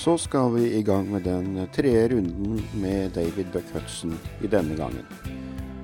[0.00, 4.76] så skal vi i gang med den tredje runden med David Buck Hudson i denne
[4.76, 5.04] gangen.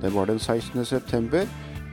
[0.01, 0.85] Det var den 16.
[0.85, 1.45] september,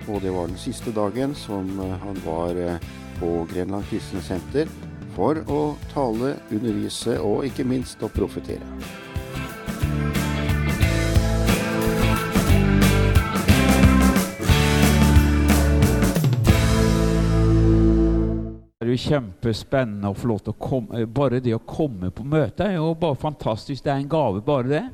[0.08, 2.80] og det var den siste dagen som eh, han var eh,
[3.20, 4.72] på Grenland kristne senter
[5.12, 5.60] for å
[5.92, 9.03] tale, undervise og ikke minst å profetere.
[18.94, 22.66] Jo kjempespennende å få lov til å komme eh, Bare det å komme på møte
[22.66, 23.84] er jo bare fantastisk.
[23.84, 24.84] Det er en gave, bare det.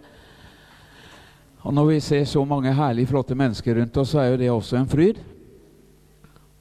[1.61, 4.49] Og når vi ser så mange herlige, flotte mennesker rundt oss, så er jo det
[4.53, 5.21] også en fryd.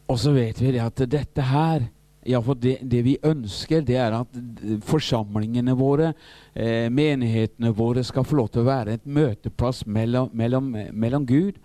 [0.09, 1.87] Og så vet vi det at dette her
[2.29, 4.39] Iallfall det, det vi ønsker, det er at
[4.85, 6.11] forsamlingene våre,
[6.53, 11.55] eh, menighetene våre, skal få lov til å være et møteplass mellom, mellom, mellom Gud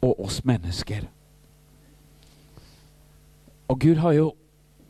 [0.00, 1.04] og oss mennesker.
[3.68, 4.30] Og Gud har jo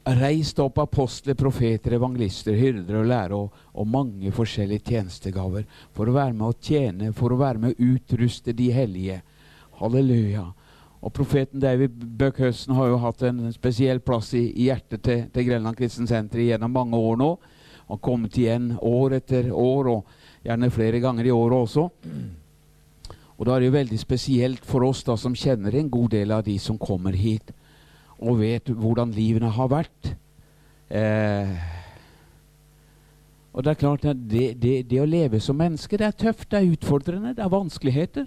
[0.07, 6.15] reist opp apostler, profeter, evangelister, hyrder og lærere og, og, mange forskjellige tjenestegaver for å
[6.15, 9.19] være med å tjene, for å være med å utruste de hellige.
[9.81, 10.47] Halleluja.
[11.03, 15.49] Og profeten David Bøckhøsten har jo hatt en spesiell plass i, i hjertet til, til
[15.51, 17.35] Grenland Kristen Senter gjennom mange år nå.
[17.87, 21.85] Og kommet igjen år etter år, og gjerne flere ganger i året også.
[23.37, 26.33] Og da er det jo veldig spesielt for oss da som kjenner en god del
[26.35, 27.53] av de som kommer hit,
[28.19, 30.13] og vet hvordan livene har vært.
[30.89, 31.57] Eh,
[33.57, 36.51] og det er klart at det, det, det å leve som menneske, det er tøft,
[36.51, 38.27] det er utfordrende, det er vanskeligheter.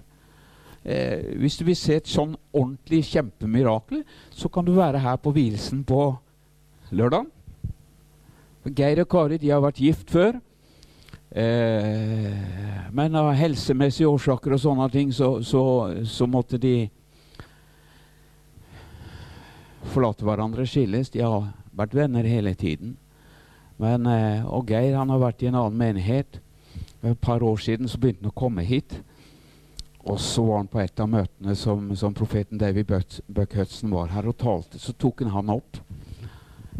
[0.85, 5.33] Eh, hvis du vil se et sånn ordentlig kjempemirakel, så kan du være her på
[5.35, 6.13] vielsen på
[6.89, 7.27] lørdag.
[8.75, 10.39] Geir og Kari de har vært gift før.
[11.29, 15.61] Eh, men av helsemessige årsaker og sånne ting så, så,
[16.09, 16.89] så, måtte de
[19.91, 21.11] forlate hverandre, skilles.
[21.13, 22.95] De har vært venner hele tiden.
[23.79, 26.39] Men, eh, og Geir han har vært i en annen menighet.
[27.01, 28.99] Et par år siden så begynte han å komme hit.
[30.03, 32.91] Og så var han på et av møtene som, som profeten David
[33.27, 34.79] Buck Hudson var her og talte.
[34.79, 35.79] Så tok han han opp.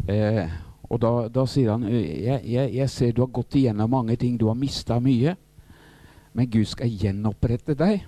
[0.08, 0.48] Eh,
[0.90, 4.36] og da, da, sier han jeg, jeg, jeg, ser du har gått igjennom mange ting,
[4.36, 5.36] du har mista mye.
[6.34, 8.02] Men Gud skal gjenopprette deg.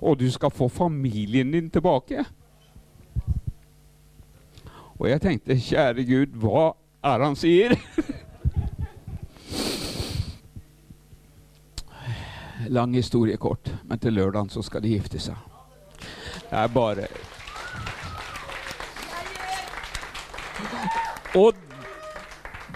[0.00, 2.24] Og du skal få familien din tilbake.
[5.00, 6.72] Og jeg tenkte, kjære Gud, hva
[7.04, 7.74] er det han sier?
[12.76, 15.36] Lang historie kort, men til lørdag så skal de gifte seg.
[16.44, 17.06] Det er bare
[21.34, 21.54] Og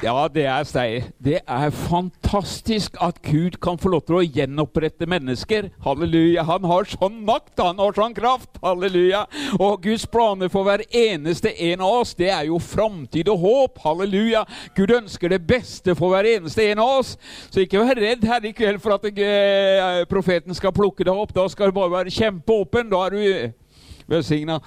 [0.03, 1.01] ja, det er stei.
[1.19, 5.71] Det er fantastisk at Gud kan få lov til å gjenopprette mennesker.
[5.83, 6.45] Halleluja.
[6.47, 8.61] Han har sånn makt, han har sånn kraft.
[8.63, 9.25] Halleluja.
[9.59, 13.81] Og Guds planer for hver eneste en av oss, det er jo framtid og håp.
[13.83, 14.45] Halleluja.
[14.79, 17.17] Gud ønsker det beste for hver eneste en av oss.
[17.51, 21.35] Så ikke vær redd her i kveld for at uh, profeten skal plukke deg opp.
[21.35, 22.93] Da skal du bare være kjempeåpen.
[22.95, 24.61] Da er du velsigna.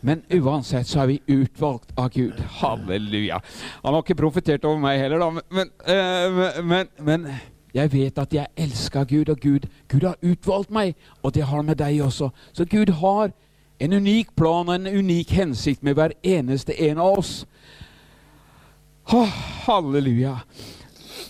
[0.00, 2.38] Men uansett så er vi utvalgt av Gud.
[2.60, 3.40] Halleluja.
[3.82, 5.30] Han har ikke profetert over meg heller, da.
[5.50, 7.26] Men, men, men, men
[7.74, 10.94] jeg vet at jeg elsker Gud, og Gud, Gud har utvalgt meg.
[11.22, 12.30] Og det har han med deg også.
[12.52, 13.32] Så Gud har
[13.82, 17.32] en unik plan og en unik hensikt med hver eneste en av oss.
[19.10, 19.32] Oh,
[19.66, 20.36] halleluja.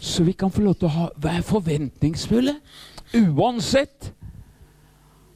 [0.02, 2.58] Så vi kan få lov til å være forventningsfulle
[3.14, 4.12] uansett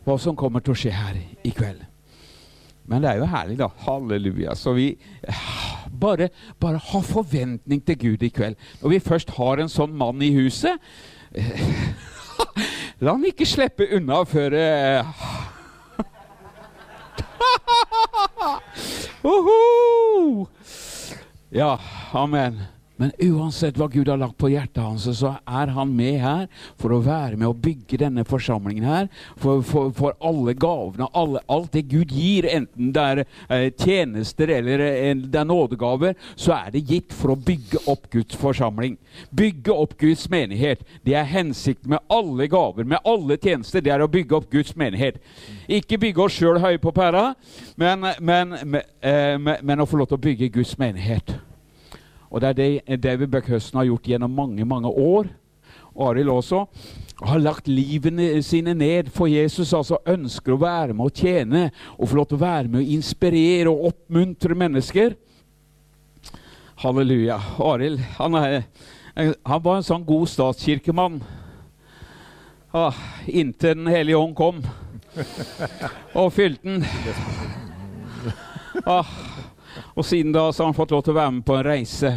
[0.04, 1.85] hva som kommer til å skje her i kveld.
[2.86, 3.68] Men det er jo herlig, da.
[3.86, 4.54] Halleluja.
[4.54, 4.98] Så vi
[6.00, 6.28] bare,
[6.60, 8.56] bare ha forventning til Gud i kveld.
[8.82, 10.78] Når vi først har en sånn mann i huset
[13.02, 14.54] La han ikke slippe unna før
[19.26, 20.46] uh,
[21.52, 21.76] Ja,
[22.16, 22.75] amen.
[22.96, 26.46] Men uansett hva Gud har lagt på hjertet hans, så er han med her
[26.80, 29.08] for å være med å bygge denne forsamlingen her.
[29.40, 34.52] For, for, for alle gavene, alle, alt det Gud gir, enten det er eh, tjenester
[34.56, 38.96] eller eh, det er nådegaver, så er det gitt for å bygge opp Guds forsamling.
[39.36, 40.84] Bygge opp Guds menighet.
[41.04, 43.84] Det er hensikten med alle gaver, med alle tjenester.
[43.84, 45.20] Det er å bygge opp Guds menighet.
[45.68, 47.28] Ikke bygge oss sjøl høye på pæra,
[47.76, 51.36] men, men, men, eh, men å få lov til å bygge Guds menighet.
[52.30, 55.28] Og det er det David Buckhøsten har gjort gjennom mange, mange år.
[55.94, 56.64] Og Arild også.
[57.22, 59.72] Har lagt livene sine ned for Jesus.
[59.72, 62.96] altså Ønsker å være med å tjene og få lov til å være med å
[62.96, 65.16] inspirere og oppmuntre mennesker.
[66.82, 67.38] Halleluja.
[67.64, 71.22] Arild han, han, var en sånn god statskirkemann.
[72.76, 74.60] Ah, inntil Den hellige ånd kom
[76.20, 76.84] og fylte den.
[78.84, 79.08] Ah,
[79.96, 82.12] og siden da så har han fått lov til å være med på en reise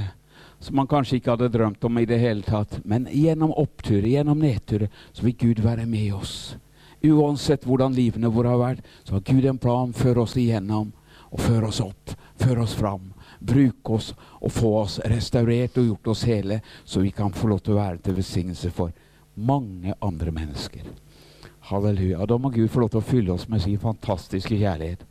[0.60, 2.82] som han kanskje ikke hadde drømt om i det hele tatt.
[2.84, 6.58] Men gjennom oppturer, gjennom nedturer, så vil Gud være med oss.
[7.00, 9.94] Uansett hvordan livene våre har vært, så har Gud en plan.
[9.96, 10.92] Før oss igjennom,
[11.32, 13.14] og før oss opp, før oss fram.
[13.40, 14.12] Bruk oss
[14.42, 17.80] og få oss restaurert og gjort oss hele, så vi kan få lov til å
[17.80, 18.92] være til velsignelse for
[19.40, 20.84] mange andre mennesker.
[21.70, 22.26] Halleluja.
[22.26, 25.06] Da må Gud få lov til å fylle oss med sin fantastiske kjærlighet.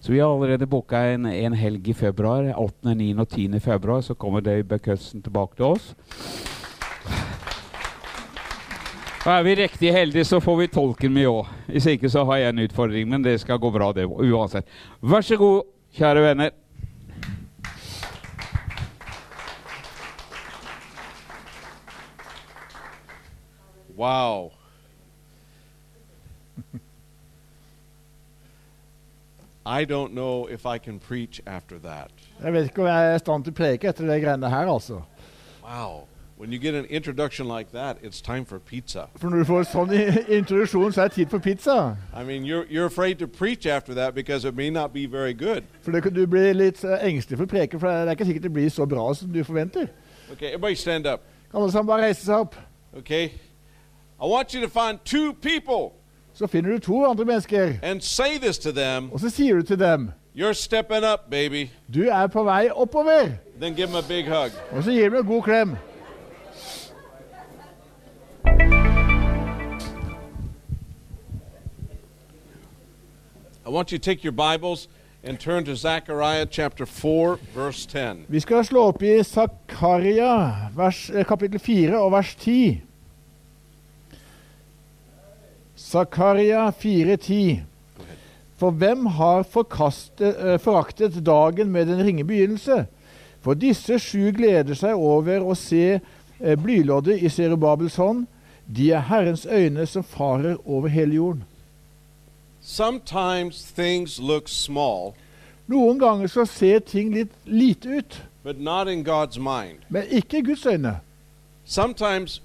[0.00, 2.52] Så vi har allerede booka en, en, helg i februar.
[2.56, 3.14] 8., 9.
[3.18, 3.60] og 10.
[3.60, 5.94] februar så kommer Dave Buckhudson tilbake til oss.
[9.26, 11.50] Og er vi riktig heldige, så får vi tolken med òg.
[11.66, 14.64] Hvis ikke så har jeg en utfordring, men det skal gå bra, det uansett.
[15.02, 15.66] Vær så god,
[15.98, 16.54] kjære venner.
[23.98, 24.57] Wow.
[29.68, 32.10] I don't know if I can preach after that.
[32.42, 35.02] Jeg vet ikke om jeg er i stand til å preke etter greiene her, altså.
[35.62, 36.06] Wow.
[36.38, 39.08] When you get an introduction like that, it's time for pizza.
[39.16, 39.92] For når du får sånn
[40.38, 41.98] introduksjon, så er tid for pizza.
[42.14, 45.34] I mean, you're, you're afraid to preach after that because it may not be very
[45.34, 45.64] good.
[45.82, 48.48] For det, du blir litt eh, engstelig for å preke, for det er ikke sikkert
[48.48, 49.92] det blir så bra som du forventer.
[50.32, 51.28] Okay, everybody stand up.
[51.52, 52.56] Alle sammen bare reise seg opp?
[53.02, 53.34] Okay?
[54.16, 55.97] I want you to find two people
[56.38, 59.62] Så finner du to andre mennesker, and say this to them og så sier du
[59.62, 61.68] til dem You're stepping up, baby.
[61.94, 63.28] Du er på vei oppover.
[63.60, 64.50] Then give them a big hug.
[64.70, 65.76] Og så gir du dem en god klem.
[73.66, 74.88] I want you to take your Bibles
[75.24, 78.26] and turn to Zechariah chapter 4, verse 10.
[78.28, 80.70] Vi skal slå opp i Zakaria
[81.14, 82.87] eh, kapittel 4 og vers 10.
[85.88, 87.60] Zakaria 4,10.
[88.58, 92.86] For hvem har eh, foraktet dagen med den ringe begynnelse?
[93.40, 98.26] For disse sju gleder seg over å se eh, blyloddet i Serubabels hånd.
[98.66, 101.44] De er Herrens øyne som farer over hele jorden.
[102.60, 105.14] Sometimes things look small,
[105.68, 109.84] Noen ganger så ser ting litt lite ut, but not in God's mind.
[109.88, 111.00] men ikke i Guds øyne.
[111.64, 112.42] Sometimes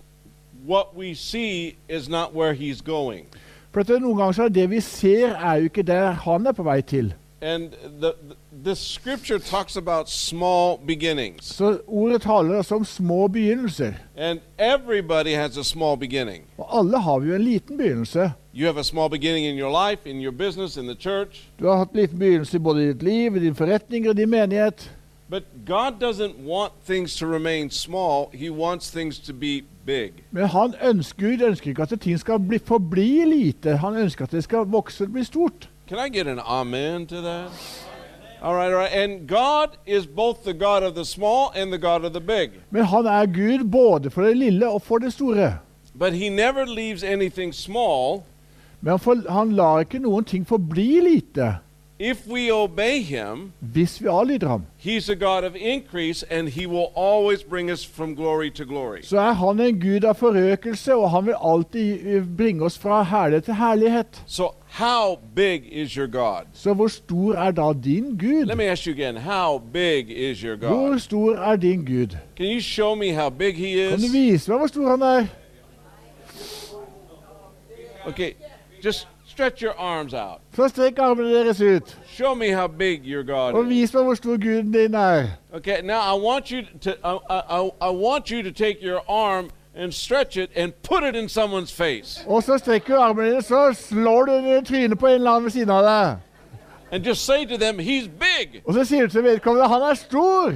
[0.68, 3.26] what we see is not where He's going.
[3.72, 6.52] For at Noen ganger så er det vi ser, er jo ikke der han er
[6.52, 7.14] på vei til.
[7.42, 11.46] And the, the, the scripture talks about small beginnings.
[11.46, 13.94] Så ordet taler altså om små begynnelser.
[14.18, 16.44] And everybody has a small beginning.
[16.58, 18.32] Og alle har jo en liten begynnelse.
[18.56, 21.50] You have a small beginning in your life, in your business, in the church.
[21.60, 24.30] Du har hatt en liten begynnelse både i ditt liv, i din forretning og din
[24.30, 24.92] menighet.
[25.30, 30.12] But God doesn't want things to remain small, He wants things to be big.
[30.32, 33.78] Men han ønsker, Gud ønsker ikke at ting skal bli, forbli lite.
[33.78, 35.70] Han ønsker at det skal vokse og bli stort.
[35.88, 37.52] Can I get an amen to that?
[38.42, 38.94] All right, all right.
[38.94, 42.50] And God is both the God of the small and the God of the big.
[42.72, 45.58] Men han er Gud både for det lille og for det store.
[46.00, 48.24] But He never leaves anything small
[48.82, 51.54] Men han, for, han lar ikke noen ting forbli lite
[52.12, 53.52] if we obey Him.
[53.60, 54.66] hvis vi adlyder ham.
[54.78, 59.02] He's a God of increase, and He will always bring us from glory to glory.
[59.04, 63.04] Så er han en gud av forøkelse, og han vil alltid eh, bringe oss fra
[63.04, 64.24] herlighet til herlighet.
[64.28, 66.42] So, how big is your God?
[66.54, 68.46] Så hvor stor er da din Gud?
[68.46, 71.00] Let me ask you again how big is your Hvor God?
[71.00, 72.18] stor er din Gud?
[72.38, 74.14] Can you show me how big He Kan du is?
[74.14, 75.26] vise meg hvor stor han er?
[78.08, 78.34] Okay,
[78.86, 80.40] just stretch your arms out.
[80.56, 84.16] Så strekk armene deres ut, Show me how big your God og vis meg hvor
[84.16, 85.28] stor Guden din er.
[85.54, 89.50] Okay, now I want you to I, I, I want you to take your arm
[89.76, 93.42] and stretch it and put it in someone's face Og så strekker du armene dine,
[93.42, 96.18] så slår du den i trynet på en eller annen ved siden av deg.
[96.92, 99.94] and just say to them, "He's big." Og så sier du til vedkommende han er
[99.94, 100.54] stor.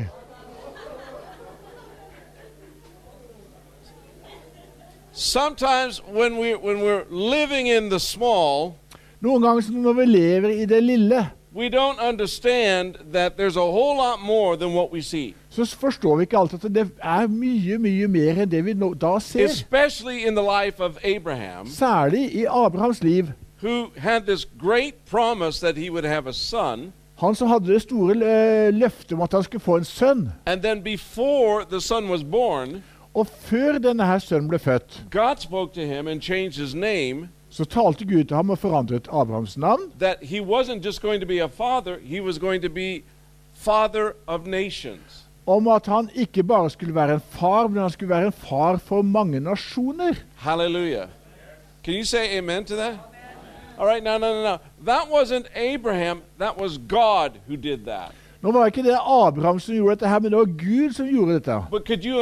[5.22, 8.76] Sometimes when we when we're living in the small,
[9.22, 13.98] Noen ganger når vi lever i det lille, we don't understand that there's a whole
[13.98, 15.34] lot more than what we see.
[15.50, 18.94] så forstår vi ikke alltid at det er mye, mye mer enn det vi nå,
[18.94, 19.46] da ser.
[19.46, 23.26] Especially in the life of Abraham, Særlig i Abrahams liv.
[23.64, 27.82] who had this great promise that he would have a son, Han som hadde det
[27.82, 30.30] store eh, løftet om at han skulle få en sønn.
[30.46, 32.84] and then before the son was born,
[33.18, 37.30] Og før denne her sønnen ble født, God spoke to him and changed his name
[37.50, 39.92] så talte Gud til ham og forandret Abrahams navn.
[40.00, 43.02] that he wasn't just going to be a father, he was going to be
[43.54, 45.26] father of nations.
[45.48, 48.78] Om at han ikke bare skulle være en far, men han skulle være en far
[48.78, 50.14] for mange nasjoner.
[50.36, 51.08] Hallelujah.
[51.84, 52.94] Can you say amen to that?
[53.80, 54.58] All right, no, no, no, no.
[54.86, 58.12] That wasn't Abraham, that was God who did that.
[58.42, 61.34] Nå var ikke det Abraham som gjorde dette, her, men det var Gud som gjorde
[61.34, 61.58] dette.
[61.72, 62.22] But could you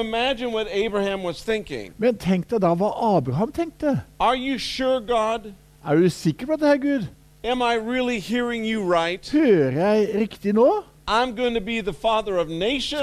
[1.23, 1.93] what was?
[1.97, 4.01] Men tenk deg da hva Abraham tenkte.
[4.19, 5.51] Are you sure, God?
[5.85, 7.07] Er du sikker på dette, her, Gud?
[7.43, 8.19] Am I really
[8.65, 9.29] you right?
[9.31, 10.83] Hører jeg riktig nå?
[11.07, 12.47] I'm going to be the father of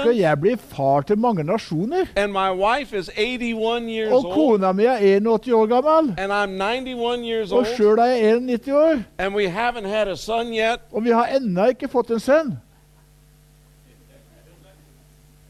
[0.01, 2.05] Skal jeg bli far til mange nasjoner?
[2.15, 6.13] and my wife is 81 years Og kona mi er 81 år gammel.
[6.17, 9.03] and I'm 91 years Og sjøl er jeg 91 år.
[9.17, 10.79] and we haven't had a son yet.
[10.91, 12.57] Og vi har ennå ikke fått en sønn.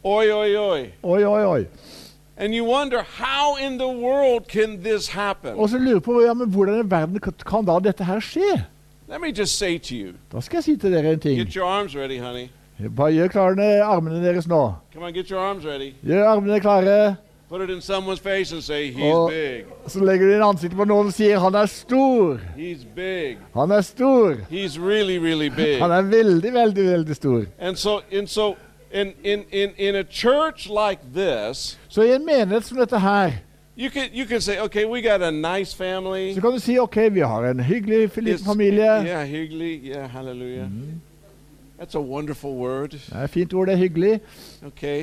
[0.04, 0.92] Oi, oi, oi.
[1.04, 1.66] Oi, oi, oi.
[2.38, 5.54] And you wonder, how in the world can this happen?
[5.56, 8.64] Og så lurer på ja, men hvordan i verden kan- kan da dette her skje?
[9.10, 11.38] Let me just say to you Da skal jeg si til dere en ting.
[11.38, 12.48] get your arms ready, honey.
[12.96, 14.74] Bare gjør klare armene deres nå.
[14.94, 15.94] Come on, get your arms ready.
[16.06, 17.16] Gjør armene klare.
[17.50, 19.66] Put it in someone's face and say, He's og big.
[19.88, 22.40] Så legger du inn ansiktet på noen og sier 'han er stor'.
[22.58, 23.38] He's big.
[23.54, 24.34] Han er stor.
[24.52, 25.80] He's really, really big.
[25.80, 27.46] Han er veldig, veldig, veldig stor.
[27.60, 28.56] And so, and so,
[28.94, 33.32] in, in, in, in a church like this, Så i en menighet som dette her,
[33.78, 36.34] you can you can say, okay, we got a nice family.
[36.34, 38.84] så kan du si ok, vi har en hyggelig liten familie.
[39.04, 39.82] Yeah, hyggelig.
[39.84, 40.68] Yeah, hallelujah.
[41.80, 42.90] That's a wonderful word.
[42.92, 44.20] Det er et fint ord, det er hyggelig.
[44.66, 45.02] Okay.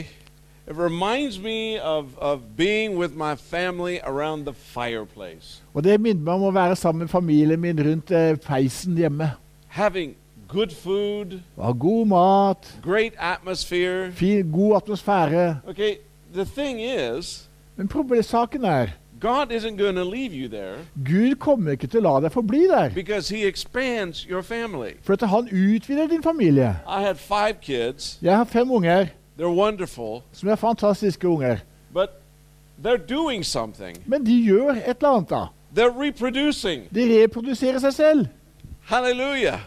[0.70, 6.22] It reminds me of, of being with my family around the fireplace, Og det minner
[6.22, 9.30] meg om å være sammen med familien min rundt eh, peisen hjemme.
[9.68, 10.14] having
[10.52, 14.10] good food, god mat, great atmosphere.
[14.12, 15.56] fin, god atmosfære.
[15.68, 15.96] Okay,
[16.34, 18.86] the thing is, Men problemsaken er
[19.20, 22.62] God isn't going to leave you there Gud kommer ikke til å la deg forbli
[22.68, 22.88] der.
[22.94, 24.92] because He expands your family.
[25.02, 26.76] For at han utvider din familie.
[26.88, 28.18] I had five kids.
[28.22, 29.06] Jeg har fem unger
[29.38, 31.56] They're wonderful, som er fantastiske unger.
[31.94, 32.08] but
[32.84, 33.96] they're doing something.
[34.06, 35.44] Men de gjør et eller annet, da.
[35.76, 36.82] They're reproducing.
[36.94, 38.26] De reproduserer seg selv.
[38.84, 39.58] Hallelujah.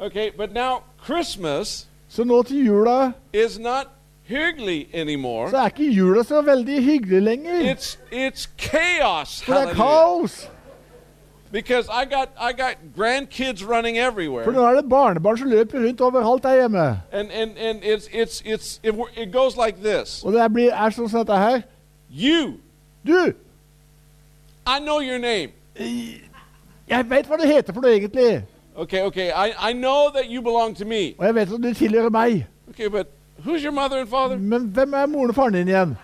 [0.00, 3.86] Okay, but now Christmas Så nå til jula is not
[4.24, 5.50] hyggelig anymore.
[5.50, 7.74] så er ikke jula så veldig hyggelig lenger.
[7.74, 9.42] It's it's chaos.
[9.42, 10.20] For det er Hallelujah.
[10.20, 10.50] kaos.
[11.52, 14.52] Because I got I got grandkids running For everywhere.
[14.52, 17.00] nå er det barnebarn som løper rundt overalt der hjemme.
[17.12, 20.22] And and and it's it's it's it, it goes like this.
[20.24, 21.60] Og det blir, er sånn som dette her.
[22.10, 22.52] You,
[23.06, 23.32] Du,
[24.66, 25.48] I know your name.
[26.88, 28.42] jeg veit hva det heter for noe egentlig.
[28.78, 29.32] Okay, okay.
[29.32, 31.14] I, I know that you belong to me.
[31.18, 32.46] Og jeg vet at du tilhører meg.
[32.68, 33.06] Okay, but
[33.44, 34.36] who's your mother and father?
[34.38, 35.96] Men hvem er moren og faren din igjen?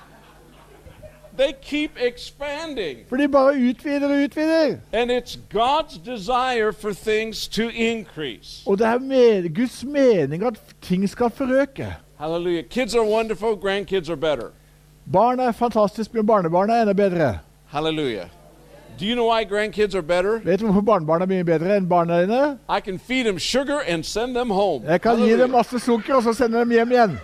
[1.36, 2.98] They keep expanding.
[3.08, 4.76] For de bare utvider og utvider.
[4.92, 8.62] And it's God's desire for things to increase.
[8.66, 11.94] Og det er med, Guds mening at ting skal forøke.
[12.18, 12.64] Hallelujah.
[12.70, 14.50] Kids are wonderful, grandkids are better.
[15.12, 17.38] Barn er fantastisk, men barnebarn er enda bedre.
[17.66, 18.26] Hallelujah.
[18.98, 20.38] Do you know why grandkids are better?
[20.44, 22.58] Vet du hvorfor barnebarn er mye bedre enn barna dine?
[22.68, 24.84] I can feed them sugar and send them home.
[24.86, 27.16] Jeg kan gi dem masse sukker, og så sende dem hjem igjen.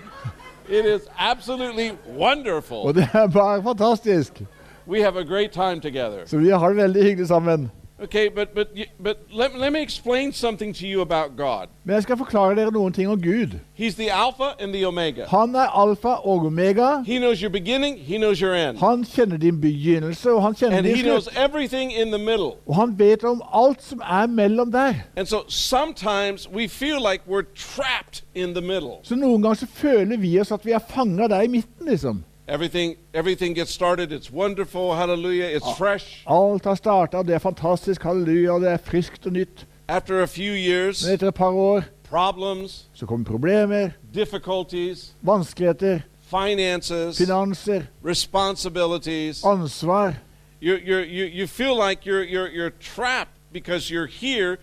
[0.69, 2.77] It is absolutely wonderful.
[2.87, 4.43] Og det er bare fantastisk.
[4.87, 6.27] We have a great time together.
[6.27, 7.71] Så vi har det veldig hyggelig sammen.
[8.03, 8.69] Okay, but but
[9.03, 11.69] but let, let me explain something to you about God.
[11.85, 13.59] Men jeg skal forklare dere noen ting om Gud.
[13.75, 15.25] He's the Alpha and the Omega.
[15.29, 17.03] Han er alfa og omega.
[17.07, 18.79] He knows your beginning, he knows your end.
[18.79, 22.51] Han kjenner din begynnelse, og han kjenner And din he knows everything in the middle.
[22.67, 24.95] Og han vet om alt som er mellom der.
[25.17, 28.97] And so sometimes we feel like we're trapped in the middle.
[29.03, 32.25] Så noen ganger så føler vi oss at vi er fanget der i midten, liksom.
[32.51, 36.25] Everything everything gets started, it's wonderful, hallelujah, it's fresh.
[36.27, 39.67] Alt har starta, det er fantastisk, halleluja, det er friskt og nytt.
[39.89, 46.01] After a few years, Men etter et par år problems, så kommer problemer, difficulties, vanskeligheter,
[46.21, 49.45] finances, finanser, responsibilities.
[49.45, 50.15] ansvar.
[50.61, 54.57] You you you you feel like you're you're you're trapped because you're here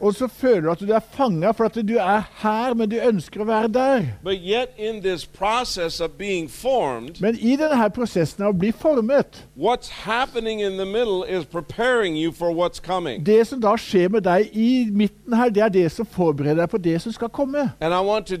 [0.00, 2.96] Og så føler du at du er fanga for at du er her, men du
[2.96, 4.04] ønsker å være der.
[4.44, 9.44] Yet in this process of being formed, Men i denne prosessen av å bli formet,
[9.56, 13.24] what's happening in the middle is preparing you for what's coming.
[13.24, 16.70] det som da skjer med deg i midten her, det er det som forbereder deg
[16.70, 17.70] på det som skal komme.
[17.80, 18.36] And I want to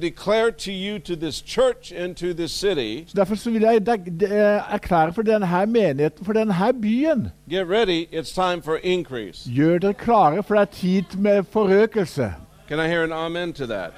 [0.50, 4.26] to you to church and to this city, Så Derfor så vil jeg de-
[4.70, 7.30] erklære for denne menigheten, for denne byen
[7.68, 9.48] ready, it's time for increase.
[9.50, 12.34] Gjør dere klare, det er tid med forøkelse.
[12.68, 13.92] Can I hear an amen to that?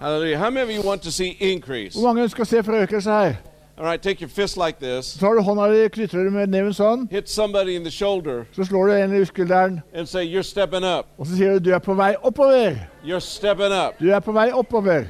[0.00, 0.38] Hallelujah.
[0.38, 1.98] How many of you want to see increase?
[1.98, 3.34] Hvor mange ønsker å se forøkelse her?
[3.78, 5.06] All right, take your fist like this.
[5.06, 8.44] Så tar du hånda di, knytter du med neven sånn, Hit somebody in the shoulder
[8.52, 11.06] så slår du en i skulderen, and say, You're stepping up.
[11.18, 12.76] og så sier du du er på vei oppover.
[13.04, 13.96] You're stepping up.
[14.00, 15.04] Du er på vei oppover.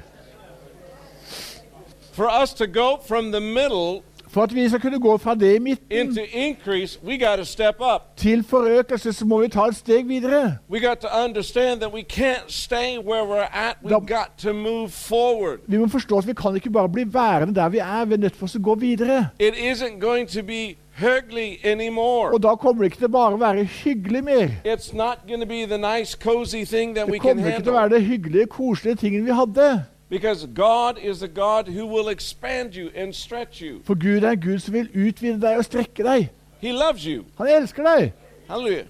[2.13, 5.55] For us to go from the middle For at vi skal kunne gå fra det
[5.57, 8.17] i midten into increase, we got to step up.
[8.17, 10.57] til forøkelse, så må vi ta et steg videre.
[10.71, 13.77] We got to understand that we can't stay where we're at.
[13.85, 15.59] We've Dom- got to move forward.
[15.67, 18.05] Vi må forstå at vi kan ikke bare bli værende der vi er.
[18.05, 19.29] Vi er nødt til å gå videre.
[19.39, 22.33] It isn't going to be hyggly anymore.
[22.35, 24.49] Og da kommer det ikke til bare å være hyggelig mer.
[24.65, 27.73] It's not going to be the nice, cozy thing that we Det kommer ikke til
[27.73, 29.85] å være det hyggelige, koselige tingen vi hadde.
[30.11, 33.81] Because God is a God who will expand you and stretch you.
[33.85, 36.31] For Gud er en Gud som vil utvide deg og strekke deg.
[36.61, 37.25] He loves you.
[37.38, 38.12] Han elsker deg.
[38.49, 38.85] Hallelujah.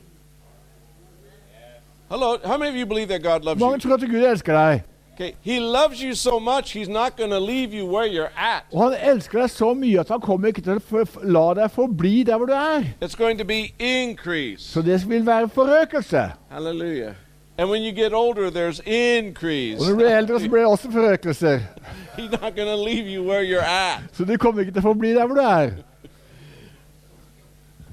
[2.10, 2.38] Hello.
[2.44, 3.80] How many of you believe that God loves Mange you?
[3.90, 4.82] tror at Gud elsker deg.
[5.14, 5.34] Okay.
[5.42, 8.62] He loves you so much, He's not going to leave you where you're at.
[8.72, 12.22] Og han elsker deg så mye at han kommer ikke til å la deg forbli
[12.24, 12.86] der hvor du er.
[13.04, 14.64] It's going to be increase.
[14.72, 16.30] Så det vil være forøkelse.
[16.50, 17.12] Hallelujah.
[17.60, 19.80] And when you get older, there's increase.
[19.80, 21.58] Og når du blir eldre, så blir det også forøkelser.
[22.18, 24.00] He's not going to leave you where you're at.
[24.12, 25.70] Så du kommer ikke til å forbli der hvor du er.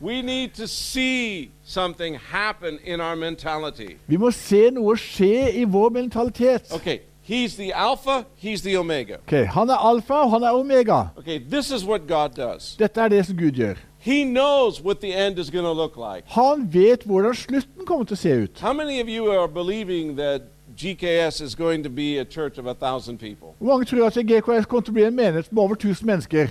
[0.02, 3.98] We need to see something happen in our mentality.
[4.08, 6.72] Vi må se noe skje i vår mentalitet.
[6.72, 9.18] Okay, He's the Alpha, He's the Omega.
[9.28, 11.04] Okay, Han er alfa, og han er omega.
[11.18, 12.76] Okay, this is what God does.
[12.80, 13.76] Dette er det som Gud gjør.
[14.08, 16.24] He knows what the end is going to look like.
[16.26, 18.60] Han vet hvordan slutten kommer til å se ut.
[18.60, 20.42] How many of you are believing that
[20.78, 23.56] GKS is going to be a church of a thousand people?
[23.60, 26.48] Hvor mange tror at GKS kommer til å bli en menighet med over 1000 mennesker?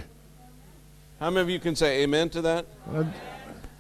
[1.21, 2.65] How many of you can say amen to that?
[2.95, 3.05] Uh,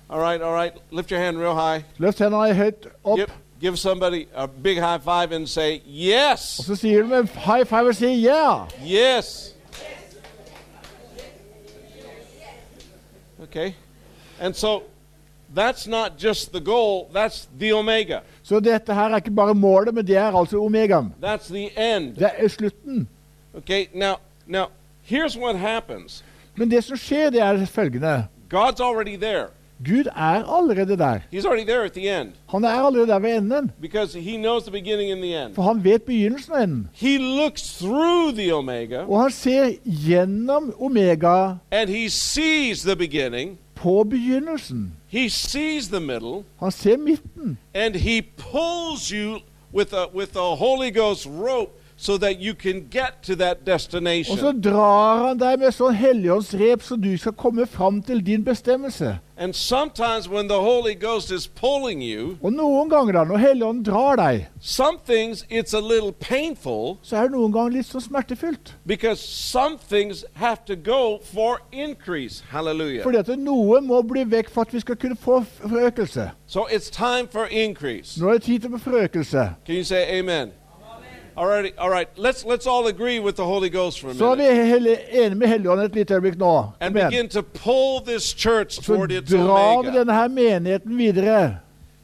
[0.08, 0.72] All right, all right.
[0.90, 1.84] Lift your hand real high.
[1.98, 3.30] Hendene høyt opp, Give,
[3.60, 7.66] give somebody a big high five and say, og Yes, så sier du med high
[7.66, 8.68] five og sier yeah.
[8.86, 9.55] yes.
[13.48, 13.74] Okay.
[14.40, 14.82] And so
[15.54, 18.20] that's not just the goal, that's the Omega.
[18.42, 21.14] Så dette her er ikke bare målet, men det er altså omegaen.
[21.22, 22.14] That's the end.
[22.16, 23.08] Det er slutten.
[23.56, 24.14] Okay, now
[24.46, 24.66] now
[25.10, 26.24] here's what happens.
[26.56, 28.26] Men det som skjer, det er følgende.
[28.54, 29.48] God's already there.
[29.84, 31.18] Gud er allerede der.
[32.48, 33.72] Han er allerede der ved enden.
[35.54, 36.88] For han vet begynnelsen og enden.
[39.08, 39.72] Og han ser
[40.06, 41.52] gjennom omega
[43.74, 44.92] på begynnelsen.
[46.00, 47.58] middle, Han ser midten.
[47.74, 49.40] og han puller
[49.90, 53.56] deg med Holy Ghost rope so that you can get to that
[54.30, 58.44] Og så drar han deg med sånn helligåndsrep, så du skal komme fram til din
[58.44, 59.18] bestemmelse.
[59.38, 63.84] And sometimes when the Holy Ghost is pulling you, Og noen ganger, da, når Helligånden
[63.84, 68.00] drar deg, some things it's a little painful så er det noen ganger litt sånn
[68.00, 68.74] smertefullt.
[68.86, 72.42] because some things have to go for increase.
[72.48, 73.02] Hallelujah.
[73.02, 76.30] Fordi at noe må bli vekk for at vi skal kunne få forøkelse.
[76.46, 78.20] So it's time for increase.
[78.20, 79.50] Nå er det tid til forøkelse.
[79.66, 80.52] Can you say amen?
[81.36, 82.08] All right, all right.
[82.16, 85.48] Let's let's all agree with the Holy Ghost for a Så vi minute enige med
[85.48, 86.64] Helligånden et lite øyeblikk nå.
[86.80, 89.98] and begin to pull this church Så toward its drar vi omega.
[89.98, 91.56] denne her menigheten videre.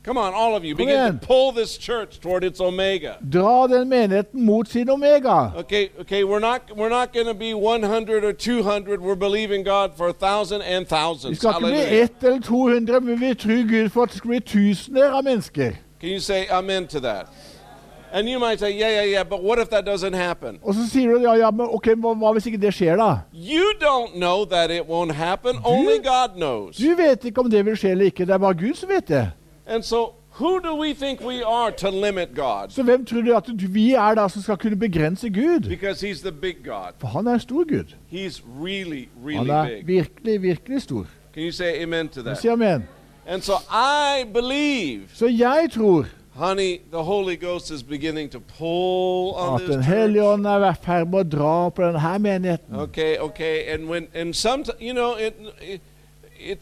[0.04, 3.12] Come on, all of you, begin to pull this church toward its omega.
[3.32, 5.50] Dra den menigheten mot sin omega.
[5.58, 6.24] Okay, okay.
[6.24, 9.00] We're not we're not going to be 100 or 200.
[9.00, 11.38] We're believing God for a thousand and Vi thousands.
[11.38, 12.02] skal ikke bli Hallelujah.
[12.04, 15.70] ett eller 200, men vi tror Gud for at det skal bli tusener av mennesker.
[16.00, 17.26] Can you say amen to that?
[18.14, 19.24] And you might say, yeah, yeah, yeah.
[19.24, 20.58] But what if that doesn't happen?
[20.62, 23.14] Og så sier du ja, ja, men ok, hva, hva hvis ikke det skjer, da?
[23.34, 25.56] You don't know that it won't happen.
[25.64, 26.76] Only God knows.
[26.76, 28.26] Du vet ikke om det vil skje eller ikke.
[28.26, 29.30] Det er bare Gud som vet det.
[29.66, 32.68] And so, who do we think we are to limit God?
[32.68, 35.60] Så hvem tror du at du- vi er da som skal kunne begrense Gud?
[35.68, 36.92] Because He's the big God.
[36.98, 37.94] For han er stor Gud.
[38.12, 41.06] He's really, Han er virkelig, virkelig stor.
[41.34, 42.38] Can you say amen to Du that?
[42.38, 42.88] Si amen.
[43.26, 49.34] And so, I believe, Så jeg tror honey, the Holy Ghost is beginning to pull
[49.34, 52.76] on at this Den hellige ånd er i ferd med å dra på denne menigheten.
[52.76, 55.80] Okay, okay, and when and some you know it, it
[56.40, 56.58] it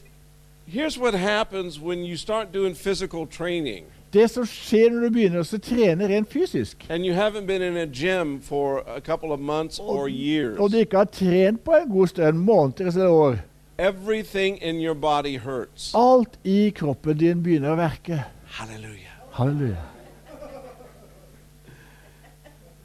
[0.66, 5.44] here's what happens when you start doing physical training Det som skjer når du begynner
[5.44, 9.38] å trene rent fysisk, and you haven't been in a gym for a couple of
[9.40, 10.58] months or years.
[10.58, 13.38] og du ikke har trent på en god stund, måneder eller år
[13.78, 15.94] Everything in your body hurts.
[15.94, 18.18] Alt i kroppen din begynner å verke.
[18.58, 19.09] Hallelujah.
[19.32, 19.76] Halleluja.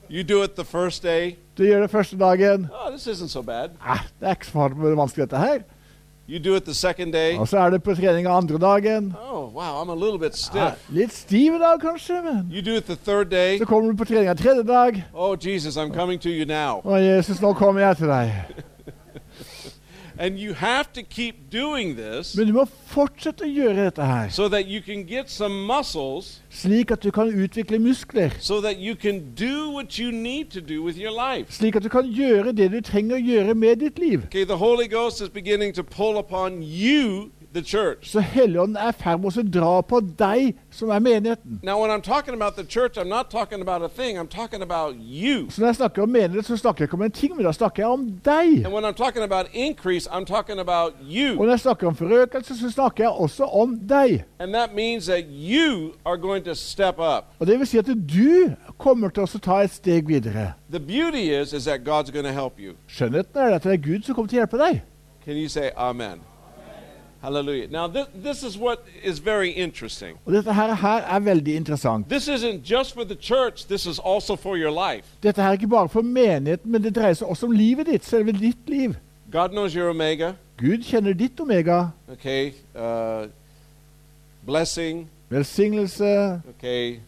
[0.09, 1.35] You do it the first day.
[1.57, 2.69] Du gjør det første dagen.
[2.71, 3.69] Oh, this isn't so bad.
[3.81, 5.59] Ah, det er ikke så vanskelig, dette her.
[6.29, 7.37] You do it the second day.
[7.37, 9.15] Og så er det på trening andre dagen.
[9.31, 10.61] Oh, wow, I'm a little bit stiff.
[10.61, 13.57] Ah, litt stiv i dag, kanskje, men You do it the third day.
[13.57, 15.03] så kommer du på trening tredje dag.
[15.13, 16.81] Oh, Jesus, I'm coming to you now.
[16.83, 18.31] Og Jesus, nå kommer jeg til deg.
[20.17, 24.29] And you have to keep doing this Men du må fortsette å gjøre dette her,
[24.31, 28.31] so that you can get some muscles slik at du kan utvikle muskler.
[28.39, 31.51] so that you can do what you need to do with your life.
[31.51, 34.23] Slik at du kan gjøre det du trenger å gjøre med ditt liv.
[34.29, 38.11] Okay, the Holy Ghost is beginning to pull upon you, the church.
[38.11, 41.59] Så Helligånden er i ferd med å dra på deg som er menigheten.
[41.63, 44.61] Now, when I'm talking about the church, I'm not talking about a thing, I'm talking
[44.61, 45.49] about you.
[45.49, 47.51] Så når jeg snakker om menighet, så snakker jeg ikke om en ting, men da
[47.51, 48.65] snakker jeg om deg.
[48.65, 50.93] And when I'm talking about increase, I'm talking about
[51.39, 54.23] Og når jeg snakker om forøkelse, så snakker jeg også om deg.
[54.39, 57.23] And that means that you are going to step up.
[57.39, 60.53] Og det vil si at du kommer til å ta et steg videre.
[60.69, 62.73] The beauty is is that God's going to help you.
[62.87, 64.81] Skjønnheten er at det er Gud som kommer til å hjelpe deg.
[65.25, 66.34] Can you say amen?
[67.25, 67.67] Hallelujah.
[67.71, 70.17] Now this, this is what is very interesting.
[70.25, 72.09] Og dette her, her er veldig interessant.
[72.09, 75.05] This isn't just for the church, this is also for your life.
[75.23, 78.05] Dette her er ikke bare for menigheten, men det dreier seg også om livet ditt,
[78.05, 78.93] selve ditt liv.
[79.31, 81.87] God knows your omega, Gud kjenner ditt omega.
[82.11, 82.51] okay?
[82.75, 83.27] Uh,
[84.45, 86.99] blessing, Velsignelse, okay?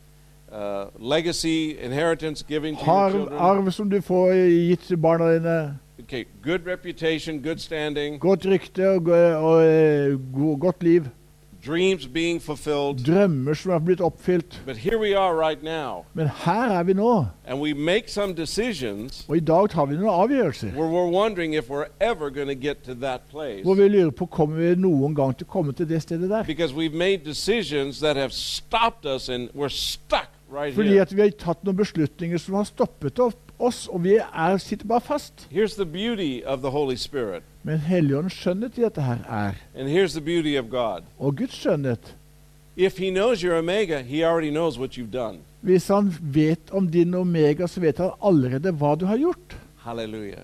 [0.52, 3.38] Uh, legacy, inheritance, giving to your children.
[3.38, 4.34] arv som du får
[4.70, 5.78] gitt til barna dine.
[6.08, 11.04] Okay, good reputation, good standing, Godt rykte og, og, og eh, go, godt liv.
[11.66, 13.04] dreams being fulfilled.
[13.06, 14.62] Drømmer som er blitt oppfylt.
[14.66, 18.34] But here we are right now, Men her er vi nå, and we make some
[18.36, 20.72] decisions og i dag tar vi noen avgjørelser.
[20.78, 23.64] where we're wondering if we're ever going to get to that place.
[23.64, 26.44] Hvor vi lurer på kommer vi noen gang til å komme til det stedet der.
[26.44, 31.02] Because we've made decisions that have stopped us and we're stuck right Fordi here.
[31.02, 34.86] at vi har tatt noen beslutninger som har stoppet opp oss, og vi er, sitter
[34.88, 35.48] bare fast.
[35.52, 39.90] Here's the beauty of the Holy Spirit, Men Helligåndens skjønnhet i dette her er, and
[39.90, 41.04] here's the beauty of God.
[41.20, 42.16] og Guds skjønnhet
[42.78, 45.38] If He knows your omega, He already knows what you've done.
[45.62, 49.58] Hvis han vet om din omega, så vet han allerede hva du har gjort.
[49.78, 50.44] Halleluja.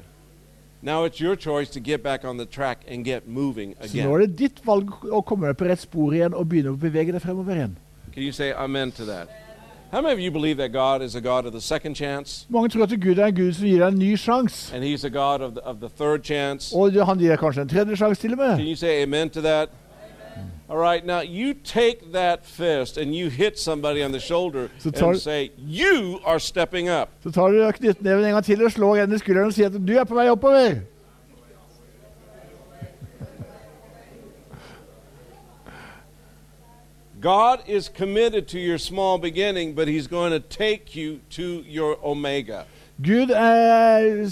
[0.82, 4.16] Now it's your choice to get back on the track and get moving Så nå
[4.16, 7.14] er det ditt valg å komme deg på rett spor igjen og begynne å bevege
[7.16, 7.78] deg fremover igjen.
[8.14, 9.30] Can you say amen to that?
[9.94, 12.48] How many of you believe that God is a God of the second chance?
[12.50, 14.74] Mange tror at Gud er en Gud som gir deg en ny sjanse.
[14.74, 16.74] And He's a God of the, of the third chance?
[16.76, 18.66] Og han gir deg kanskje en tredje sjanse til og Can med.
[18.66, 19.70] you say amen to that?
[20.68, 25.10] All right, now you take that fist and you hit somebody on the shoulder tell-
[25.10, 27.10] and say, You are stepping up.
[27.24, 29.88] Så tar du knyttneven en gang til og slår en i skulderen og sier at
[29.88, 30.82] du er på vei oppover.
[37.24, 41.96] God is committed to your small beginning, but He's going to take you to your
[42.04, 42.66] omega.
[43.02, 44.30] Gud er,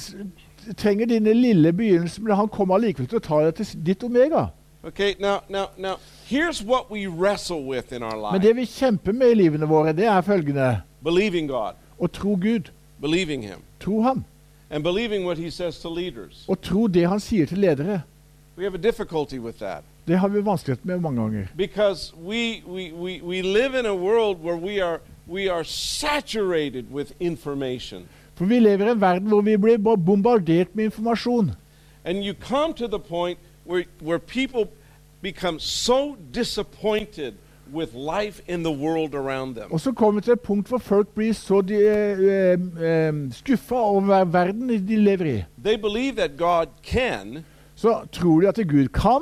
[0.77, 4.49] trenger dine lille begynnelser, men han kommer allikevel til å ta deg til ditt omega.
[4.83, 5.95] Okay, now, now, now,
[6.27, 9.93] here's what we wrestle with in our Men det vi kjemper med i livene våre,
[9.93, 12.71] det er følgende believing God, å tro Gud.
[13.01, 14.25] believing Him, Tro ham.
[14.69, 16.45] and believing what He says to leaders.
[16.47, 18.01] Og tro det han sier til ledere.
[18.57, 21.47] We have a difficulty with that Det har vi vanskelighet med mange ganger.
[21.55, 26.85] because we, we, we, we live in a world where we are, we are saturated
[26.91, 28.03] with information.
[28.35, 31.51] For vi lever i en verden hvor vi blir bombardert med informasjon.
[32.05, 34.67] And you come to the point where, where people
[35.21, 37.33] become so disappointed
[37.73, 39.71] with life in the world around them.
[39.71, 41.77] Og så kommer vi til et punkt hvor folk blir så de,
[42.57, 45.43] uh, um, skuffa over verden de lever i.
[45.63, 47.45] They believe that God can,
[47.81, 49.21] Så tror de at Gud kan,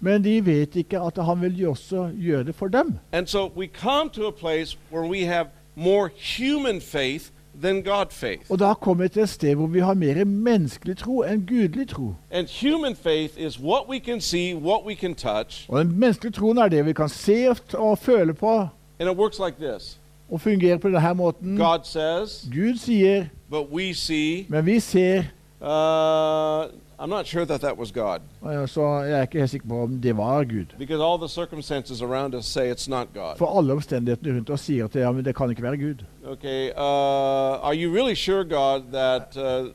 [0.00, 2.98] men de vet ikke at han vil også gjøre det for dem.
[3.12, 7.24] And so we come to a place where we have more human faith
[7.62, 8.50] than God faith.
[8.50, 11.88] Og da kommer vi til et sted hvor vi har mer menneskelig tro enn gudelig
[11.88, 12.14] tro.
[12.30, 16.32] And human faith is what we can see, what we can touch, Og den menneskelige
[16.32, 18.60] troen er det vi kan se og, og føle på
[18.98, 19.98] and it works like this
[20.30, 21.56] og fungerer på denne måten.
[21.56, 24.46] God says, Gud sier, but we see.
[24.48, 25.22] men vi ser
[25.62, 28.20] Uh, I'm not sure that that was God
[28.68, 30.66] Så jeg er ikke helt sikker på om det var Gud.
[30.78, 33.36] because all the circumstances around us say it's not God.
[33.38, 36.04] For alle omstendighetene rundt oss sier at ja, men det kan ikke være Gud.
[36.26, 39.70] Okay, uh, are you really sure, God, that uh,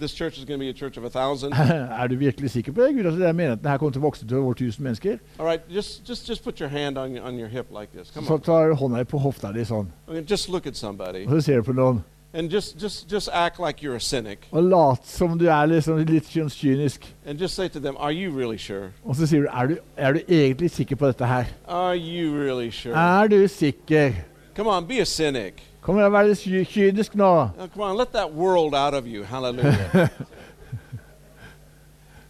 [0.00, 1.52] this church is going to be a church of a thousand?
[2.00, 3.04] er du virkelig sikker på det, Gud?
[3.04, 5.18] Altså, det er menigheten her kommer til å vokse til over 1000 mennesker?
[5.38, 8.10] All right, just just just put your hand on on your hip like this.
[8.14, 8.40] Come Så on.
[8.40, 11.62] tar hånda på hofta di sånn, Okay, just look at somebody og så ser du
[11.62, 12.02] på noen.
[12.34, 15.98] And just just just act like you're a cynic Og lat som du er liksom
[15.98, 17.14] litt kynisk.
[17.26, 18.90] and just say to them, "Are you really sure?
[19.04, 21.44] Og så sier du er, du er du egentlig sikker på dette her?
[21.68, 22.94] Are you really sure?
[22.94, 24.12] Er du sikker?
[24.54, 25.52] Come on, be a cynic.
[25.80, 27.48] Kom igjen, vær litt kynisk nå.
[27.58, 29.24] Now, come on, let that world out of you.
[29.24, 30.10] Hallelujah.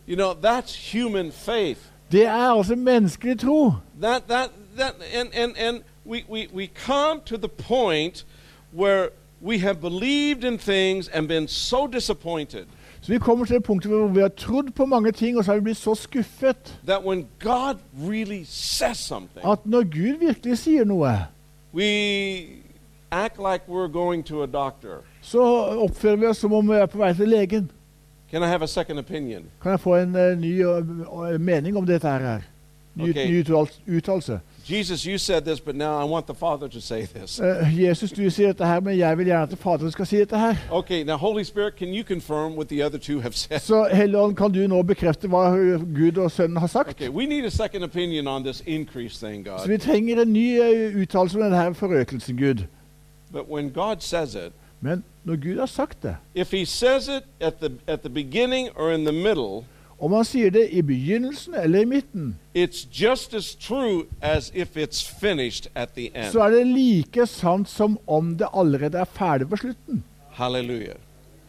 [0.06, 1.78] you know, that's human faith.
[2.12, 3.72] Det er altså menneskelig tro.
[4.00, 8.24] That that that and and and we we we come to the point
[8.72, 9.08] where
[9.42, 12.66] we have believed in things and been so disappointed
[13.00, 15.50] Så vi kommer til det punktet hvor vi har trodd på mange ting, og så
[15.50, 16.78] har vi blitt så skuffet
[18.08, 18.44] really
[19.44, 21.26] at når Gud virkelig sier noe,
[21.74, 22.62] we
[23.10, 24.46] act like we're going to a
[25.20, 25.42] så
[25.78, 27.70] oppfører vi oss som om vi er på vei til legen.
[28.30, 28.66] Can I have a?
[29.62, 32.40] Kan jeg få en uh, ny uh, mening om dette her?
[32.94, 33.44] Ny, okay.
[33.88, 34.40] uttalelse.
[34.68, 37.40] Jesus, you said this, but now I want the Father to say this.
[37.40, 40.38] Eh, Jesus, du sier dette her, men jeg vil gjerne at Faderen skal si dette
[40.38, 40.54] her.
[40.70, 43.60] Okay, now, Holy Spirit, can you confirm what the other two have said?
[43.60, 45.50] Så Helligånd, kan du nå bekrefte hva
[45.94, 46.88] Gud og Sønnen har sagt?
[46.90, 49.68] Okay, we need a second opinion on this increase thing, Så God.
[49.68, 52.64] vi trenger en ny eh, uttalelse om denne forøkelsen, Gud.
[53.32, 57.22] But when God says it, Men når Gud har sagt det, if He says it
[57.40, 59.64] at the at the beginning or in the middle,
[60.02, 63.56] om han sier det i begynnelsen eller i midten, as
[64.20, 66.32] as if it's finished at the end.
[66.32, 70.04] så er det like sant som om det allerede er ferdig på slutten.
[70.30, 70.96] Hallelujah.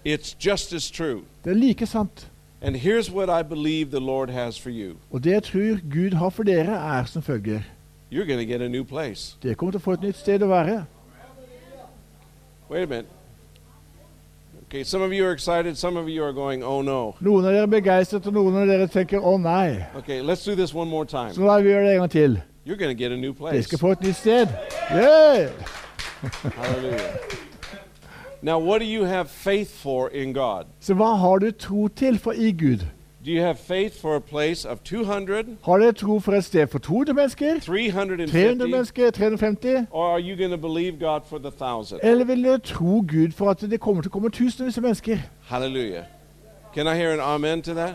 [0.06, 1.22] It's just as true.
[1.44, 2.28] Det er like sant.
[2.62, 4.96] And here's what I believe the Lord has for you.
[5.12, 7.60] Og det jeg tror Gud har for dere, er som følger.
[8.12, 9.38] You're going to get a new place.
[9.44, 10.86] Dere kommer til å få et nytt sted å være.
[12.70, 13.22] Wait a minute.
[14.73, 17.51] Okay, some of you are excited, some of you are going, "Oh no." Noen av
[17.51, 19.86] dere er begeistret, og noen av dere tenker 'å nei'.
[19.97, 21.31] Okay, let's do this one more time.
[21.31, 22.41] Så la vi gjøre det en gang til.
[22.65, 24.47] You're going to get a new Dere skal få et nytt sted.
[24.91, 25.49] Yeah!
[26.55, 27.19] Hallelujah.
[28.41, 30.65] Now, what do you have faith for in God?
[30.79, 32.88] Så hva har du tro til for i Gud?
[33.25, 36.67] Do you have faith for a place of 200, Har dere tro for et sted
[36.67, 37.59] for 200 mennesker?
[37.59, 39.12] 350, 300 mennesker?
[39.12, 39.86] 350?
[39.91, 41.99] or are you going to believe God for the thousand?
[42.03, 45.17] Eller vil dere tro Gud for at det kommer til å komme tusenvis av mennesker?
[45.47, 46.03] Hallelujah.
[46.73, 47.93] Can I hear an amen to that?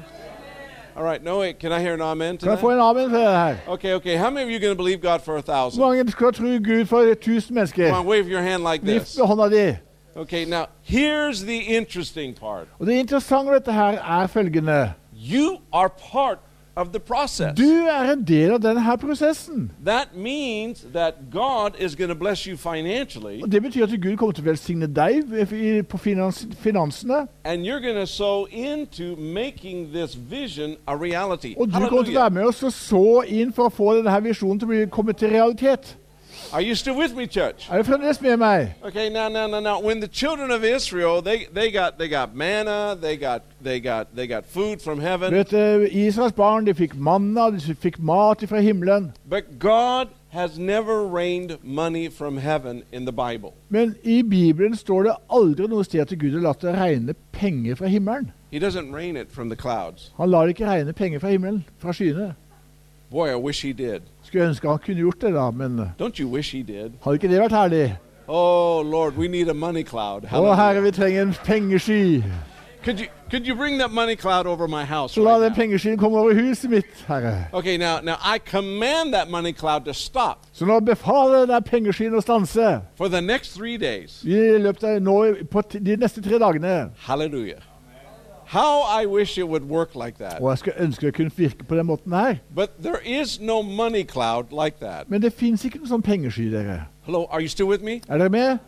[0.97, 3.11] All right, no, wait, can I hear an amen to Kan jeg få en amen
[3.11, 3.57] for det her?
[3.69, 4.17] Okay, okay.
[4.17, 5.81] How many of you are going to believe God for a thousand?
[5.83, 7.93] mange skal tro Gud for 1000 Come mennesker?
[7.93, 9.19] on, wave your hand like this.
[9.19, 9.77] med hånda di.
[10.17, 12.69] Okay, now here's the interesting part.
[12.79, 14.93] Og Det interessante ved dette her er følgende.
[15.21, 16.39] You are part
[16.77, 17.57] of the process.
[17.57, 19.73] Du er en del av denne her prosessen.
[19.85, 24.17] That means that God is going to bless you financially, Og Det betyr at Gud
[24.17, 25.25] kommer til å velsigne deg
[25.89, 27.27] på finans, finansene.
[27.45, 31.55] and you're going to sow into making this vision a reality.
[31.59, 34.11] Og du kommer til å være med oss og så inn for å få denne
[34.11, 35.97] her visjonen til å bli, komme til realitet.
[36.53, 37.69] Are you still with me, church?
[37.71, 38.75] Er du fremdeles med meg?
[38.83, 39.81] Okay, now, now, now, now.
[39.81, 44.07] When the children of Israel, they, they got they got manna, they got they got
[44.17, 45.53] they got food from heaven, Vet
[45.93, 49.13] Israels barn de fikk manna, de fikk mat fra himmelen.
[49.29, 53.53] but God has never rained money from heaven in the Bible.
[53.69, 57.75] Men i Bibelen står det aldri noe sted at Gud har latt det regne penger
[57.75, 58.31] fra himmelen.
[58.51, 60.13] He doesn't rain it from the clouds.
[60.17, 62.35] Han lar ikke regne penger fra himmelen, fra skyene.
[63.11, 64.01] Boy, I wish he did.
[64.29, 65.79] Skulle ønske han kunne gjort det, da, men
[66.67, 66.99] did?
[67.01, 67.97] hadde ikke det vært herlig?
[68.29, 70.27] Oh Lord, we need a money cloud.
[70.29, 72.23] Å, Herre, vi trenger en pengesky.
[72.85, 75.15] Could you could you bring that money cloud over my house?
[75.15, 77.49] Så la right den pengeskyen komme over huset mitt, Herre.
[77.53, 82.15] Okay, now now I command that money cloud to stop Så nå befaler den pengeskyen
[82.15, 84.21] å stanse for the next three days.
[84.25, 85.17] i løpet av nå,
[85.51, 86.91] på de neste tre dagene.
[87.09, 87.65] Hallelujah.
[88.51, 90.41] How I wish it would work like that.
[90.41, 92.35] Og jeg skulle ønske det kunne virke på den måten her.
[92.55, 95.11] But there is no money cloud like that.
[95.11, 96.87] Men det fins ikke noen sånn pengesky, dere.
[97.05, 98.01] Hello, are you still with me?
[98.09, 98.59] Er dere med?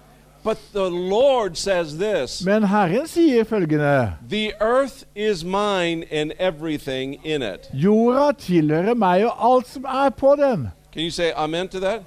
[0.44, 7.16] But the Lord says this Men Herren sier følgende The earth is mine and everything
[7.24, 7.70] in it.
[7.72, 10.68] Jorda tilhører meg og alt som er på den.
[10.92, 12.02] Can you say amen to that?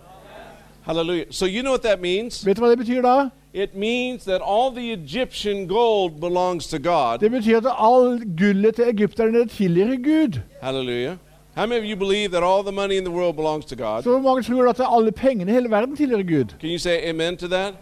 [0.86, 1.26] Hallelujah.
[1.32, 2.46] So you know what that means?
[2.46, 3.30] Vet du hva det betyr da?
[3.54, 7.20] It means that all the Egyptian gold belongs to God.
[7.20, 10.40] Det betyr at all gullet til egypterne tilhører Gud.
[10.62, 11.18] Hallelujah.
[11.56, 14.04] How many of you believe that all the money in the world belongs to God?
[14.04, 16.46] Så hvor mange tror at alle pengene i hele verden tilhører Gud?
[16.60, 17.74] Can you say amen to that?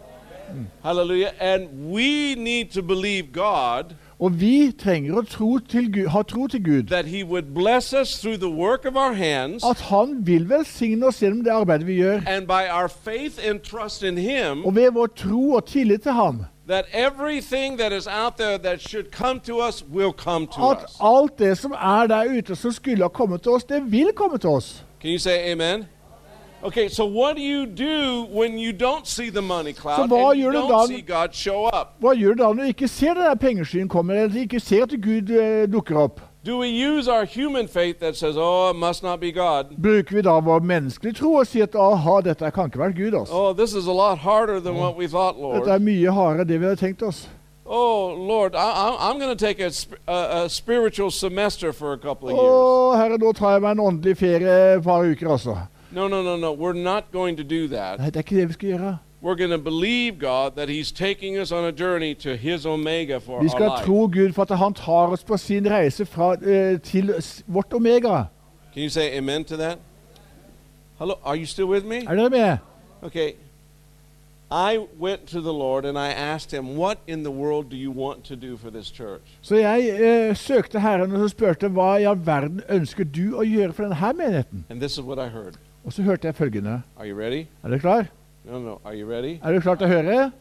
[0.83, 1.31] Hallelujah.
[1.39, 3.83] And we need to believe God
[4.21, 6.91] Og vi trenger å tro til Gud, ha tro til Gud.
[9.15, 12.21] hands At Han vil velsigne oss gjennom det arbeidet vi gjør.
[14.17, 16.11] Him, Og ved vår tro og tillit til
[20.47, 23.91] to At alt det som er der ute som skulle ha kommet til oss, det
[23.91, 24.85] vil komme til oss.
[25.01, 25.85] Can you say amen?
[26.63, 30.39] Okay, so what do you do when you don't see the money cloud hva and
[30.39, 31.95] you don't da- see God show up?
[31.99, 34.83] Hva gjør du da når du ikke ser den der pengeskyen kommer, eller ikke ser
[34.83, 36.21] at Gud eh, dukker opp?
[36.45, 39.65] Do we use our human faith that says, "Oh, it must not be God"?
[39.81, 43.19] Bruker vi da vår menneskelige tro og sier at aha, dette kan ikke være Gud?
[43.19, 43.33] altså.
[43.33, 45.81] Oh, this is a lot harder than what we thought, Dette er Lord.
[45.81, 47.27] mye hardere enn det vi hadde tenkt oss.
[47.65, 49.71] Oh, Lord, I, I'm going to take a,
[50.07, 52.51] a, a spiritual semester for a couple of years.
[52.51, 55.55] Å, herre, nå tar jeg meg en åndelig ferie et par uker, altså.
[55.93, 56.53] No, no, no, no.
[56.53, 57.99] We're not going to do that.
[57.99, 58.97] Nei, det er ikke det vi skal gjøre.
[59.23, 63.19] we're going to believe God that He's taking us on a journey to His Omega
[63.19, 63.85] for Vi skal life.
[63.85, 67.73] tro Gud for at han tar oss på sin reise fra, eh, til s- vårt
[67.73, 68.23] omega.
[68.73, 69.77] Can you say amen to that?
[70.99, 71.95] Hello, are you still with me?
[72.07, 72.57] Er dere med?
[73.03, 73.31] Okay.
[74.53, 77.91] I went to the Lord and I asked Him, What in the world do you
[77.91, 79.21] want to do for this church?
[79.41, 79.89] Så jeg
[80.29, 83.83] eh, søkte Herren og så spurte hva i all verden ønsker du å gjøre for
[83.83, 84.65] denne menigheten.
[84.69, 85.53] And this is what I heard.
[85.85, 86.81] Og så hørte jeg følgende.
[86.99, 88.05] Er dere klar?
[88.45, 88.75] No, no.
[88.85, 90.31] Er dere klar til å høre?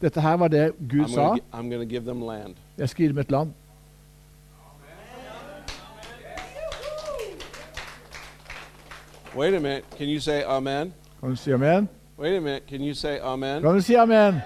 [0.00, 1.36] Dette her var det Gud I'm sa.
[1.52, 2.54] gonna.
[2.78, 3.52] Jeg skal gi dem et land.
[9.36, 9.84] Wait a minute.
[9.98, 10.92] Can you say amen?
[11.20, 11.88] Kan du si amen?
[12.16, 12.66] Wait a minute.
[12.68, 13.62] Can you say amen?
[13.62, 14.42] Kan du si amen?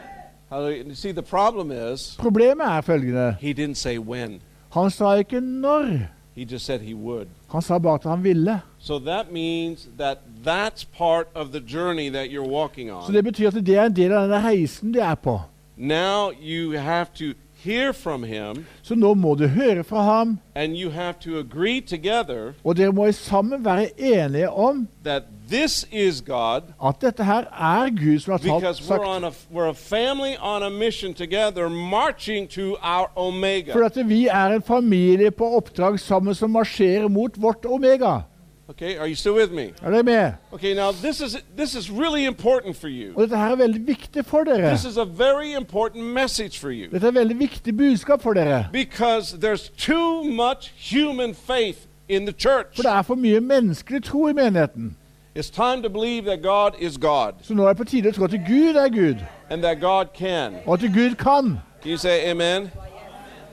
[0.50, 0.94] Hallelujah.
[0.94, 3.36] See, the problem is Problemet er følgende.
[3.40, 4.40] he didn't say when.
[4.70, 6.08] Han sa ikke når.
[6.34, 7.26] He just said he would.
[7.52, 8.60] Han sa bare at han ville.
[8.80, 13.12] So that means that that's part of the journey that you're walking Så on.
[13.14, 15.40] det betyr at det er en del av denne reisen du er på.
[15.76, 17.24] Now you have to
[17.64, 21.80] hear from him Så nå må du høre fra ham, and you have to agree
[21.80, 27.44] together og dere må sammen være enige om that this is God at dette her
[27.50, 29.04] er Gud som har talt, because we're sagt.
[29.06, 33.72] on a we're a family on a mission together marching to our omega.
[33.72, 38.20] For at vi er en familie på oppdrag sammen som marsjerer mot vårt omega.
[38.70, 39.72] Okay, are you still with me?
[39.82, 40.32] Er dere med?
[40.52, 43.12] Okay, now this is this is really important for you.
[43.16, 44.70] Og dette her er veldig viktig for dere.
[44.70, 48.64] This is a very important message for you Dette er veldig viktig budskap for dere.
[48.72, 52.76] because there's too much human faith in the church.
[52.76, 54.96] For det er for mye menneskelig tro i menigheten.
[55.34, 58.12] It's time to believe that God is God Så nå er det på tide å
[58.12, 59.16] tro at Gud er Gud,
[59.50, 60.54] and that God can.
[60.66, 61.58] og at Gud kan.
[61.82, 62.70] Can you say amen?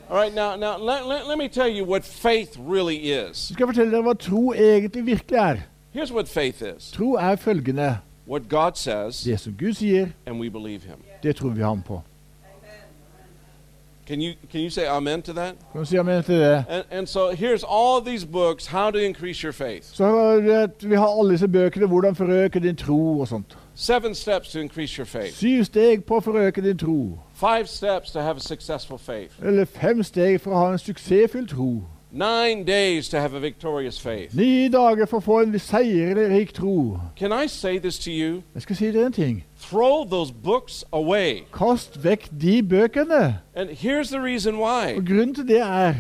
[0.10, 3.38] All right, now, now let, let, let me tell you what faith really is.
[3.38, 5.56] Så skal fortelle dere hva tro egentlig virkelig er.
[5.96, 7.98] Here's what faith is Tro er følgende.
[8.28, 10.96] what God says, Det som Gud sier, and we believe Him.
[11.24, 12.02] det tror vi ham på.
[14.08, 15.56] Can you, can you say amen to that?
[15.72, 16.66] Kan du si amen til det?
[16.70, 19.86] And, and so here's all these books how to increase your faith.
[19.94, 20.36] Så har
[20.80, 23.58] vi vi har alle disse bøkene 'Hvordan forøke din tro' og sånt.
[23.78, 27.20] Seven steps to increase your faith, Syv steg på å forøke din tro.
[27.34, 31.48] five steps to have a successful faith, Eller fem steg for å ha en suksessfull
[31.48, 31.82] tro.
[32.12, 34.34] nine days to have a victorious faith.
[34.34, 37.00] Ni dager for å få en seierrik tro.
[37.18, 38.44] Can I say this to you?
[38.54, 39.44] Jeg skal si dere en ting.
[39.60, 41.44] Throw those books away.
[41.54, 43.40] Kast vekk de bøkene.
[43.56, 45.94] And here's the reason why Og grunnen til det er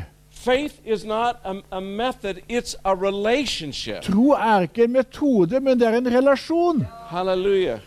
[0.45, 4.01] faith is not a, a method, it's a relationship.
[4.01, 6.85] tro er ikke en metode, men det er en relasjon.
[7.07, 7.79] Hallelujah.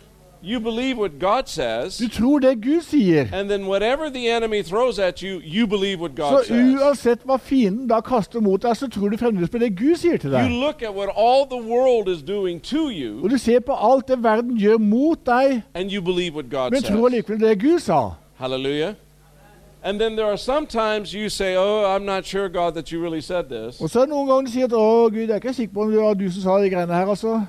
[0.43, 3.27] You believe what God says, Du tror det Gud sier.
[3.33, 6.79] and then whatever the enemy throws at you, you believe what God Så says.
[6.81, 10.17] uansett hva fienden da kaster mot deg, så tror du fremdeles på det Gud sier
[10.17, 10.51] til You deg.
[10.51, 14.07] look at what all the world is doing to you, Og du ser på alt
[14.07, 17.13] det verden gjør mot deg, and you believe what God men tror says.
[17.13, 18.09] allikevel det Gud sa.
[18.37, 18.93] Hallelujah.
[19.83, 23.21] And then there are sometimes you say, Oh, I'm not sure, God, that you really
[23.21, 23.81] said this.
[23.81, 25.73] Og så er det noen ganger du sier at 'Å, Gud, jeg er ikke sikker
[25.73, 27.45] på om det var du som sa de greiene her', altså.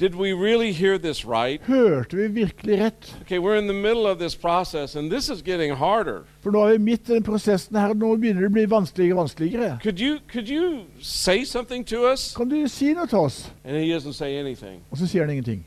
[0.00, 1.60] Did we really hear this right?
[1.62, 3.16] Hørte vi virkelig rett?
[3.20, 6.24] Okay, we're in the middle of this process, and this is getting harder.
[6.40, 8.64] For nå er vi midt i den prosessen her, og nå begynner det å bli
[8.70, 9.78] vanskeligere og vanskeligere.
[9.82, 12.34] Could you could you say something to us?
[12.36, 13.52] Kan du si noe til oss?
[13.64, 14.80] And he doesn't say anything.
[14.90, 15.64] Og så sier han ingenting.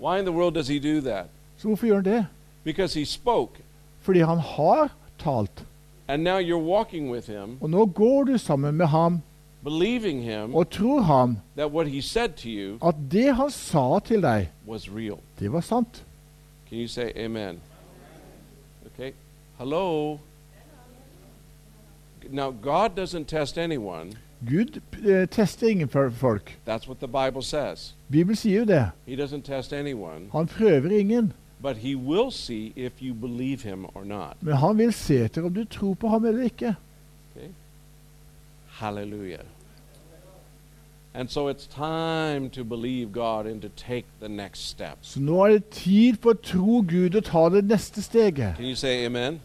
[0.00, 1.26] Why in the world does he do that?
[1.58, 2.26] Så hvorfor gjør han det?
[2.64, 3.52] Because he spoke,
[4.00, 4.88] Fordi han har
[5.22, 5.64] talt.
[6.08, 9.22] and now you're walking with him, Og nå går du sammen med ham
[9.64, 13.98] believing him og tror ham that what he said to you at det han sa
[14.04, 15.18] til deg, was real.
[15.40, 16.04] det var sant.
[16.68, 17.60] Can you say amen?
[18.86, 19.12] Okay.
[19.58, 20.18] Hello.
[22.30, 24.12] Now God doesn't test anyone.
[24.48, 26.52] Gud eh, tester ingen for- folk.
[26.66, 27.94] That's what the Bible says.
[28.10, 28.90] Bibelen sier jo det.
[29.06, 31.32] He doesn't test anyone, Han prøver ingen.
[31.62, 34.36] But he will see if you believe him or not.
[34.40, 36.74] Men han vil se etter om du tror på ham eller ikke.
[38.80, 39.44] Hallelujah.
[41.14, 44.98] And so it's time to believe God and to take the next step.
[45.02, 48.54] Så nå er det tid for å tro Gud og ta det neste steget.
[48.56, 49.40] Can you say amen?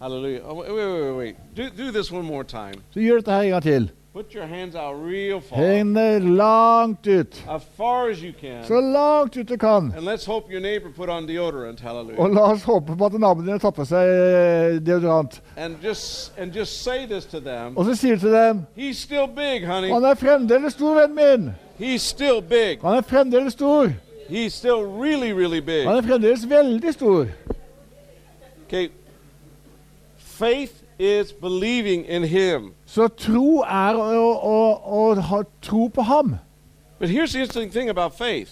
[0.00, 0.40] Hallelujah.
[0.44, 1.36] Oh, wait, wait, wait, wait.
[1.56, 2.80] Do, do this one more time.
[2.94, 3.90] Så gjør dette her en gang til.
[4.12, 5.58] Put your hands out real far.
[5.58, 7.44] Hendene langt ut.
[7.48, 8.64] As far as you can.
[8.64, 9.92] Så langt ut du kan.
[9.96, 11.80] And let's hope your neighbor put on deodorant.
[11.80, 12.18] Hallelujah.
[12.18, 15.38] Og la oss håpe på at naboen din tatt på seg eh, deodorant.
[15.56, 17.76] And just and just say this to them.
[17.76, 19.92] Og så sier du til dem He's still big, honey.
[19.94, 21.54] Han er fremdeles stor, vennen min.
[21.78, 22.82] He's still big.
[22.82, 23.92] Han er fremdeles stor.
[24.28, 25.86] He's still really, really big.
[25.86, 27.26] Han er fremdeles veldig stor.
[28.66, 28.88] Okay.
[30.18, 32.74] Faith is believing in him.
[32.90, 36.38] Så tro er å, å, å ha tro på ham.
[36.98, 38.50] But here's the interesting thing about faith.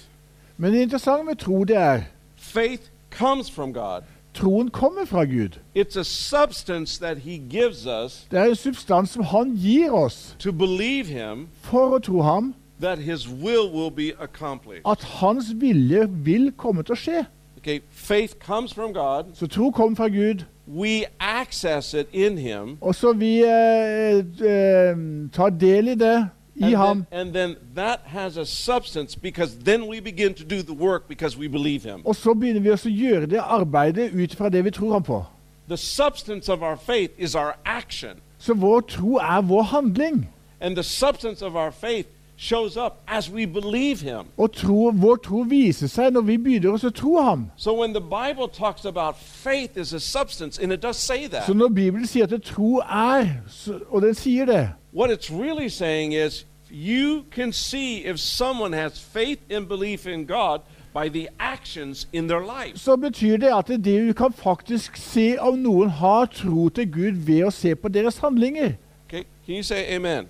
[0.57, 2.03] Men det interessante med tro det er
[2.37, 4.03] faith comes from God.
[4.35, 5.59] Troen kommer fra Gud.
[5.75, 10.37] It's a substance that He gives us Det er en substans som Han gir oss
[10.39, 14.83] to believe Him for å tro ham, that His will will be accomplished.
[14.87, 17.25] at Hans vilje vil komme til å skje.
[17.59, 19.35] Okay, faith comes from God.
[19.35, 20.45] Så tro kommer fra Gud,
[20.77, 22.79] We access it in Him.
[22.81, 24.97] og så vi eh, eh,
[25.33, 27.07] tar del i det i And ham.
[27.13, 31.09] then, and then that has a substance because then we begin to do the work
[31.09, 32.03] because we believe Him.
[32.07, 35.03] Og så begynner vi også å gjøre det arbeidet ut fra det vi tror ham
[35.03, 35.25] på.
[35.69, 38.11] The substance of our faith is our action.
[38.39, 40.29] Så vår tro er vår handling.
[40.61, 42.09] And the substance of our faith
[42.39, 44.27] shows up as we believe Him.
[44.37, 47.51] Og tro, vår tro viser seg når vi begynner oss å tro ham.
[47.57, 51.31] So when the Bible talks about faith is a substance, and it does say Så
[51.31, 55.69] that, når Bibelen sier at tro er, så, og den sier det, what it's really
[55.69, 60.61] saying is you can see if someone has faith and belief in God
[60.95, 62.81] by the actions in their lives.
[62.81, 67.13] så betyr det at det du kan faktisk se om noen har tro til Gud
[67.13, 68.73] ved å se på deres handlinger.
[69.09, 70.29] Okay, can you say amen?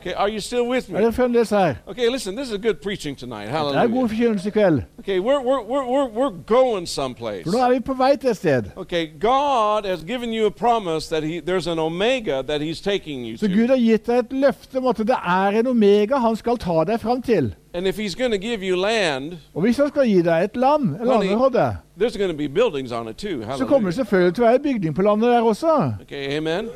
[0.00, 1.00] Okay, are you still with Er me?
[1.00, 1.74] dere fremdeles her?
[1.86, 3.46] Okay, listen, this is good preaching tonight.
[3.48, 4.08] Det er god Hallelujah.
[4.08, 4.82] forkynnelse i kveld.
[4.98, 7.42] Okay, we're, we're, we're, we're, going someplace.
[7.42, 8.62] For nå er vi på vei til et sted.
[8.76, 13.24] Okay, God has given you a promise that he, there's an omega that He's taking
[13.26, 13.72] you Så Gud to.
[13.74, 17.00] har gitt deg et løfte om at det er en omega han skal ta deg
[17.00, 17.54] fram til.
[17.74, 20.56] And if He's going to give you land, Og hvis han skal gi deg et
[20.56, 23.42] land, et Honey, landområde, there's going to be buildings on it too.
[23.42, 23.92] så kommer det Hallelujah.
[23.94, 25.92] selvfølgelig til å være bygning på landet der også.
[26.00, 26.68] Okay, amen.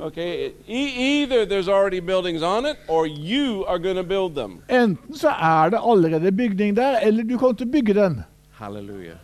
[0.00, 4.62] Okay, e- either there's already buildings on it or you are going to build them.
[4.68, 8.24] Enten så er det allerede bygning der, eller du kommer til å bygge den.
[8.58, 9.16] Hallelujah.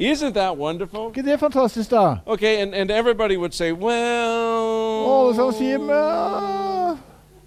[0.00, 1.06] Isn't that wonderful?
[1.08, 2.16] ikke det fantastisk, da?
[2.26, 6.98] Okay, and, and everybody would say, Og alle sammen sier well,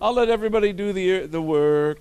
[0.01, 1.97] I'll let everybody do the, the work.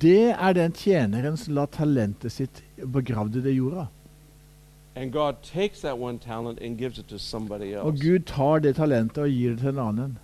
[0.00, 3.86] Det er den tjeneren som la talentet sitt begravd i det jorda.
[4.96, 7.94] And God takes that one talent and gives it to somebody Og.
[8.00, 10.18] Gud tar det talentet og gir det til en annen.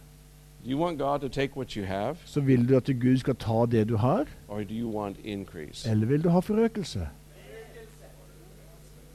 [0.65, 3.35] Do you want God to take what you have, Så vil du at Gud skal
[3.37, 5.91] ta det du har, or do you want increase?
[5.91, 7.09] eller vil du ha forøkelse?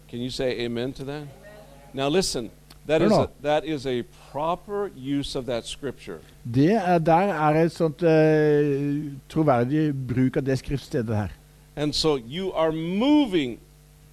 [0.10, 1.24] Can you say amen to that?
[1.94, 2.50] Now listen,
[2.90, 6.18] that is a, that is a proper use of that scripture.
[6.44, 11.28] Det er, der er et sånt uh, troverdig bruk av det skriftstedet her.
[11.76, 13.60] And so you are moving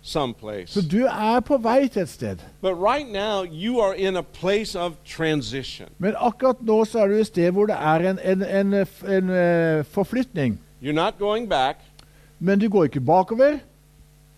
[0.03, 0.73] someplace.
[0.73, 2.37] Så du er på vei til et sted.
[2.61, 5.89] But right now you are in a place of transition.
[5.99, 8.75] Men akkurat nå så er du et sted hvor det er en, en, en,
[9.09, 10.61] en uh, forflytning.
[10.83, 11.77] You're not going back.
[12.39, 13.59] Men du går ikke bakover.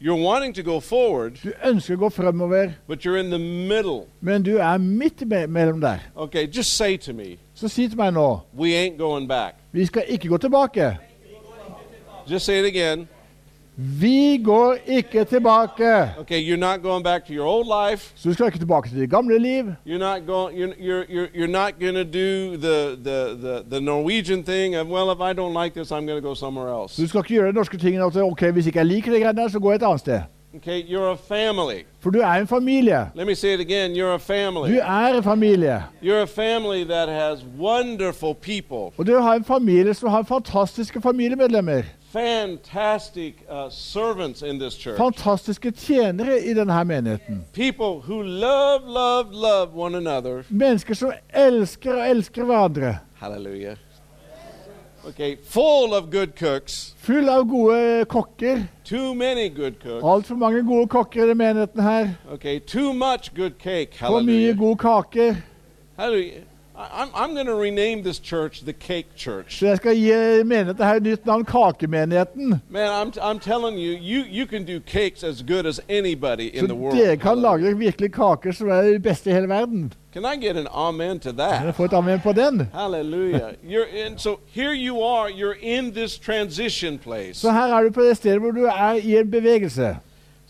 [0.00, 4.06] You're wanting to go forward, Du ønsker å gå fremover, but you're in the middle.
[4.20, 5.98] men du er midt me mellom der.
[6.16, 9.54] Okay, just say to me, Så si til meg nå we ain't going back.
[9.72, 10.96] Vi skal ikke gå tilbake.
[12.30, 13.08] Just say it again.
[13.80, 16.10] Vi går ikke tilbake.
[16.18, 18.12] Okay, you're not going back to your old life.
[18.16, 19.64] Så du skal ikke tilbake til det gamle liv.
[19.86, 20.58] You're not going.
[20.58, 24.86] You're you're you're, you're not going to do the, the the the Norwegian thing of
[24.88, 27.02] well, if I don't like this, I'm going to go somewhere else.
[27.02, 29.42] Du skal ikke gjøre den norske tingen at ok, hvis ikke jeg liker det greiene
[29.42, 30.20] der, så går jeg et annet sted.
[30.56, 31.84] Okay, you're a family.
[32.00, 33.10] For du er en familie.
[33.14, 33.92] Let me say it again.
[33.92, 35.82] You're a Du er en familie.
[36.02, 41.00] You're a family that has wonderful people, Og du har en familie som har fantastiske
[41.00, 41.82] familiemedlemmer.
[42.12, 44.96] Fantastic uh, servants in this church.
[44.98, 47.44] Fantastiske tjenere i denne menigheten.
[47.52, 50.44] People who love, love, love one another.
[50.48, 52.98] Mennesker som elsker og elsker hverandre.
[53.20, 53.76] Hallelujah.
[55.08, 56.94] Okay, full of good cooks.
[56.98, 58.66] Full av gode kokker.
[58.84, 60.04] Too many good cooks.
[60.04, 62.10] Altfor mange gode kokker i denne menigheten her.
[62.32, 63.94] Okay, too much good cake.
[63.94, 64.54] For mye Hallelujah.
[64.54, 65.36] gode kaker.
[65.96, 66.44] Hallelujah.
[66.78, 69.58] I'm, I'm going to rename this church the Cake Church.
[69.58, 72.60] Så jeg skal gi menigheten her nytt navn, Kakemenigheten.
[72.70, 76.60] Man, I'm, I'm telling you, you, you can do cakes as good as anybody in
[76.60, 76.96] Så the world.
[76.98, 79.92] dere kan lage virkelig kaker som er de beste i hele verden.
[80.12, 81.74] Can I get an amen to Kan jeg that?
[81.74, 82.68] få et amen på den?
[82.74, 83.52] Hallelujah.
[83.64, 87.34] You're in, so here you are, you're in this transition place.
[87.40, 89.96] Så her er du på det stedet hvor du er i en bevegelse.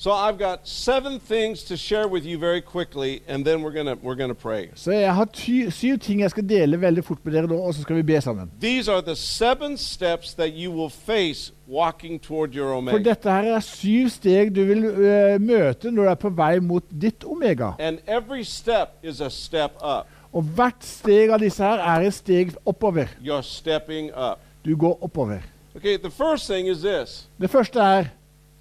[0.01, 3.97] So I've got seven things to share with you very quickly, and then we're gonna
[4.03, 4.69] we're gonna pray.
[4.75, 7.75] Så jeg har ty syv ting jeg skal dele veldig fort med dere nå, og
[7.75, 8.51] så skal vi be sammen.
[8.61, 13.55] These are the seven steps that you will face walking toward your For dette her
[13.55, 17.71] er syv steg du vil øh, møte når du er på vei mot ditt omega.
[17.79, 20.07] And every step is a step up.
[20.33, 23.11] Og hvert steg av disse her er et steg oppover.
[23.25, 24.39] You're stepping up.
[24.65, 25.43] Du går oppover.
[25.77, 27.29] Okay, the first thing is this.
[27.41, 28.05] Det første er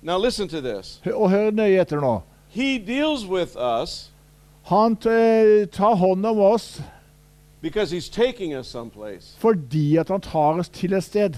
[0.08, 1.02] Now, listen to this.
[1.14, 2.22] Og hør nøye etter nå.
[2.50, 4.10] He deals with us
[4.70, 6.82] Han tar hånd om oss
[7.62, 9.36] because He's taking us someplace.
[9.38, 11.34] fordi at han tar oss til et sted.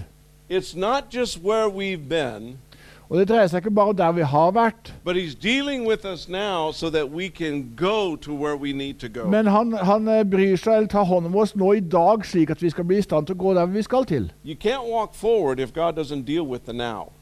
[0.48, 2.58] It's not just where we've been,
[3.10, 6.90] Og det dreier seg ikke bare om der vi har vært, so
[9.26, 12.50] men han, han eh, bryr seg eller tar hånd om oss nå i dag, slik
[12.54, 14.30] at vi skal bli i stand til å gå der vi skal til.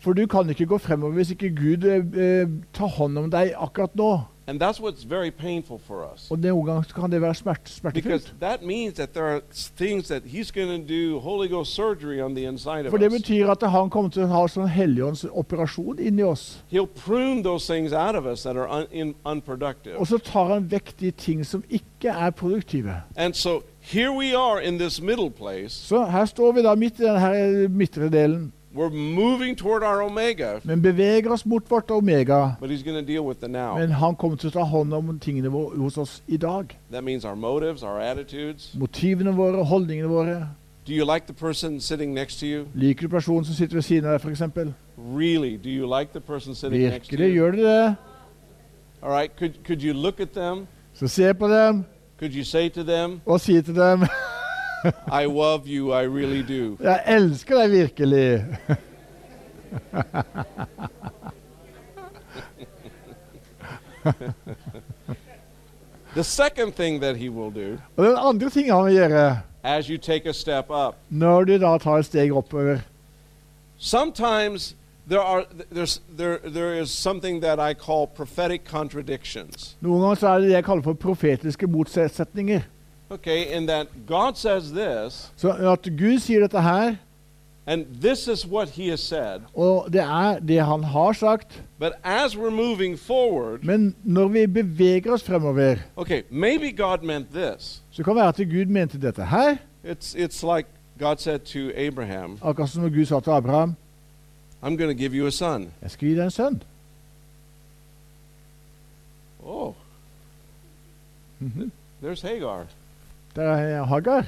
[0.04, 3.54] For du kan ikke gå fremover hvis ikke Gud eh, eh, tar hånd om deg
[3.56, 4.12] akkurat nå.
[4.48, 6.30] And that's what's very painful for us.
[6.30, 8.40] Og noen ganger kan det være smert, Because smertefullt.
[8.40, 9.40] that means that there are
[9.76, 13.12] things that He's going to do Holy Ghost surgery on the inside of For det
[13.12, 13.20] us.
[13.22, 16.62] betyr at han kommer til å ha sånn helligåndsoperasjon inni oss.
[16.70, 19.96] He'll prune those things out of us that are un- in, unproductive.
[19.98, 23.02] Og så tar han vekk de ting som ikke er produktive.
[23.16, 25.72] And so here we are in this middle place.
[25.74, 30.60] Så her står vi da midt i denne midtre delen, We're moving toward our omega,
[30.64, 32.56] men beveger oss mot vårt omega.
[32.60, 33.78] but He's going to deal with the now.
[33.78, 36.76] Men han kommer til å ta hånd om tingene våre hos oss i dag.
[36.90, 38.74] That means our motives, our attitudes.
[38.74, 40.48] Motivene våre, holdningene våre.
[40.86, 42.66] Do you like the person sitting next to you?
[42.74, 44.42] Liker du personen som sitter ved siden av deg, f.eks.?
[45.16, 45.56] Really?
[45.56, 47.34] Do you like the person sitting next to Virkelig you?
[47.34, 47.94] gjør du det?
[49.02, 49.36] All right.
[49.36, 50.66] Could, could you look at them?
[50.94, 51.84] Så se på dem
[52.18, 54.00] Could you say to them, og si til dem
[55.22, 56.76] I love you, I really do?
[56.80, 58.44] 'Jeg elsker deg virkelig'.
[66.14, 69.86] The second thing that He will do Og den andre ting han vil gjøre as
[69.86, 72.78] you take a step up, når du da tar et steg oppover
[73.78, 74.74] sometimes
[75.08, 79.76] there are there's there there is something that I call prophetic contradictions.
[79.80, 82.60] Noen ganger så er det det jeg kaller for profetiske motsetninger.
[83.10, 86.96] Okay, and that God says this, Så at Gud sier dette her,
[87.66, 91.92] and this is what He has said, og det er det han har sagt, but
[92.04, 97.82] as we're moving forward, men når vi beveger oss fremover, okay, maybe God meant this.
[97.90, 101.70] så kan det være at Gud mente dette her, It's it's like God said to
[101.74, 103.76] Abraham, akkurat som Gud sa til Abraham
[104.62, 106.62] "I'm going to give you a son." 'Jeg skal gi deg en sønn'.
[109.44, 109.74] Oh,
[112.02, 112.66] there's Hagar.
[113.36, 114.26] Det er Hagar.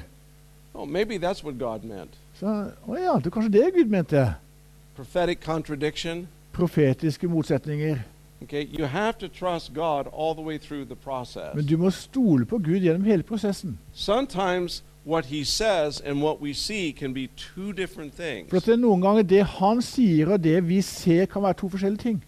[0.73, 2.13] Oh, maybe that's what God meant.
[2.39, 2.47] Så
[2.87, 4.23] å ja, det er kanskje det Gud mente.
[4.95, 6.27] Prophetic contradiction.
[6.53, 7.99] Profetiske motsetninger.
[8.41, 11.55] Okay, you have to trust God all the way through the process.
[11.55, 13.77] Men du må stole på Gud gjennom hele prosessen.
[13.93, 18.49] Sometimes what He says and what we see can be two different things.
[18.49, 21.59] For at det er noen ganger det han sier og det vi ser, kan være
[21.61, 22.23] to forskjellige ting.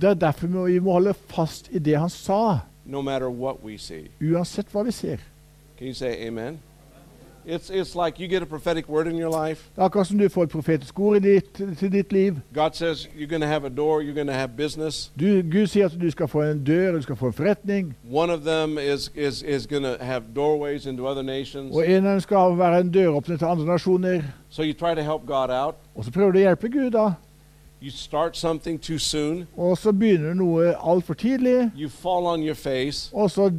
[0.00, 3.78] Det er derfor vi må- holde fast i det han sa, no matter what we
[3.78, 4.08] see.
[4.20, 5.16] uansett hva vi ser.
[5.78, 6.58] Can you say Amen?
[7.46, 9.70] It's it's like you get a prophetic word in your life.
[9.76, 12.36] Det er akkurat som du får et profetisk ord i ditt, til ditt liv.
[12.54, 15.12] God says you're going to have a door, you're going to have business.
[15.20, 17.96] Du, Gud sier at du skal få en dør, du skal få en forretning.
[18.12, 21.76] One of them is is is going to have doorways into other nations.
[21.76, 24.22] Og en av dem skal være en døråpner til andre nasjoner.
[24.48, 25.74] So you try to help God out.
[25.94, 27.12] Og så prøver du å hjelpe Gud, da.
[27.82, 29.46] You start something too soon.
[29.56, 33.50] Og så begynner du noe altfor tidlig, You fall on your face og så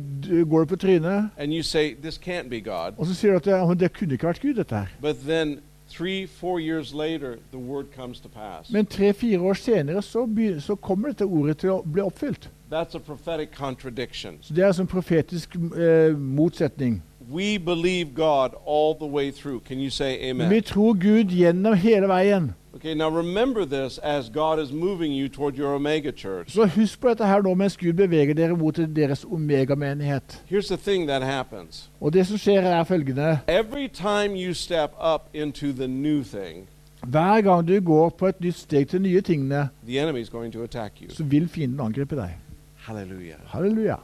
[0.50, 1.30] går du på trynet.
[1.38, 2.94] and you say, This can't be God.
[2.98, 4.88] Og så sier du at det kunne ikke vært Gud, dette her.
[5.02, 5.60] But then
[5.90, 8.72] three, four years later, the word comes to pass.
[8.72, 10.28] Men tre-fire år senere så,
[10.60, 12.50] så kommer dette ordet til å bli oppfylt.
[12.72, 14.38] That's a prophetic contradiction.
[14.42, 17.04] Så det er altså en profetisk eh, motsetning.
[17.34, 19.60] We believe God all the way through.
[19.68, 22.54] Can you say Vi tror Gud gjennom hele veien.
[22.76, 26.52] Okay, now remember this as God is moving you toward your Omega church.
[26.54, 30.42] Så husk på dette her nå mens Gud beveger dere mot deres omegamenighet.
[30.52, 33.40] Here's the thing that happens Og det som skjer, er følgende.
[33.48, 36.68] every time you step up into the new thing,
[37.04, 40.54] Hver gang du går på et nytt steg til nye tingene, the enemy is going
[40.54, 41.10] to attack you.
[41.10, 42.30] så vil fienden angripe deg.
[42.76, 43.36] Halleluja.
[43.46, 43.96] Halleluja.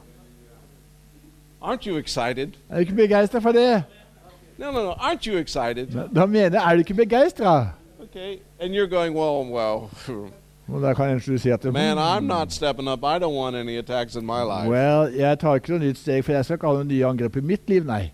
[1.62, 2.48] Aren't you excited?
[2.70, 3.84] Er du ikke begeistra for det?
[4.58, 4.92] No, no, no.
[4.92, 5.86] Aren't you excited?
[6.14, 7.68] Da mener jeg, er du ikke begeistra?
[8.02, 8.38] Okay.
[8.60, 9.90] And you're going, well, well,
[10.68, 13.02] Og da kan du si at man, I'm not stepping up.
[13.04, 14.68] I don't want any attacks in my life.
[14.68, 17.36] Well, jeg tar ikke noe nytt steg, for jeg skal ikke ha noen nye angrep
[17.36, 18.10] i mitt liv, nei.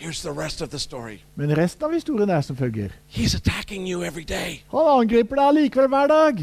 [0.00, 1.20] Here's the rest of the story.
[1.36, 2.88] Men resten av historien er som følger.
[3.12, 4.62] He's attacking you every day.
[4.72, 6.40] Han angriper deg allikevel hver dag.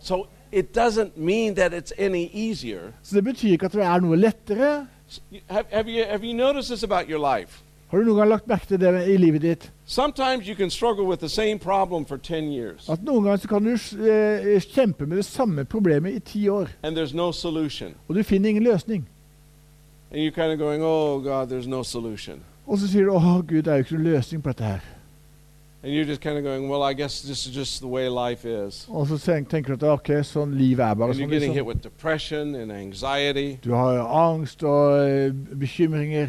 [0.00, 2.92] So it doesn't mean that it's any easier.
[3.02, 4.86] Så det betyr ikke at det er noe lettere.
[5.48, 7.62] Have, have, you, have you noticed this about your life?
[7.90, 9.72] Har du noen gang lagt merke til det i livet ditt?
[9.84, 13.48] Sometimes you can struggle with the same problem for 10 years At noen ganger så
[13.48, 17.94] kan du eh, kjempe med det samme problemet i ti år, and there's no solution.
[18.08, 19.08] og du finner ingen løsning.
[20.12, 22.40] And you're kind of going, oh, God, there's no solution.
[22.66, 24.99] Og så sier du 'Å, Gud, det er jo ikke noen løsning på dette her'.
[25.82, 28.44] And you're just kind of going, well, I guess this is just the way life
[28.44, 28.86] is.
[28.90, 29.16] Og så
[29.48, 31.30] tenker du at ok, sånn livet er bare And you're sånn.
[31.30, 31.66] getting hit Liksom.
[31.66, 33.56] with depression and anxiety.
[33.64, 36.28] Du har angst og eh, bekymringer,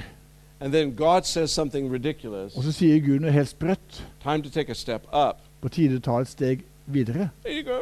[0.61, 2.55] And then God says something ridiculous.
[2.55, 4.03] og så sier Gud noe helt sprøtt.
[4.23, 5.41] Time to take a step up.
[5.61, 7.29] På tide å ta et steg videre.
[7.45, 7.79] And you go,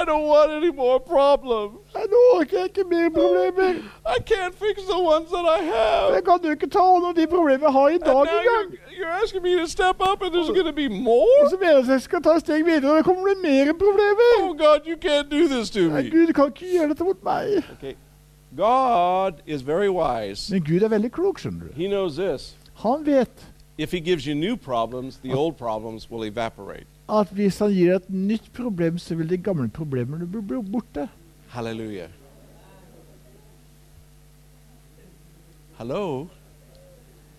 [0.00, 1.78] I don't want any more problems.
[1.94, 3.80] Nei, Nå orker jeg ikke mer problemer.
[4.06, 6.14] I can't fix the ones that I have.
[6.14, 8.46] Jeg kan jo ikke ta hånd om de problemene jeg har i And dag engang.
[8.46, 11.40] you're, you're asking me to step up and there's going to be more?
[11.44, 13.38] Og så mener jeg at jeg skal ta et steg videre, og det kommer det
[13.42, 14.32] mer problemer.
[14.42, 16.10] Oh, God, you can't do this to Nei, me.
[16.10, 17.62] Gud kan ikke gjøre dette mot meg.
[17.78, 17.94] Okay.
[18.56, 20.52] God is very wise.
[20.52, 21.72] Men Gud er veldig klok, skjønner du.
[21.76, 22.54] He knows this.
[22.84, 23.44] Han vet
[23.78, 26.86] If He gives you new problems, the old problems will evaporate.
[27.08, 31.08] At hvis han gir et nytt problem, så vil de gamle problemene bli borte.
[31.48, 32.08] Halleluja.
[35.78, 36.28] Hello?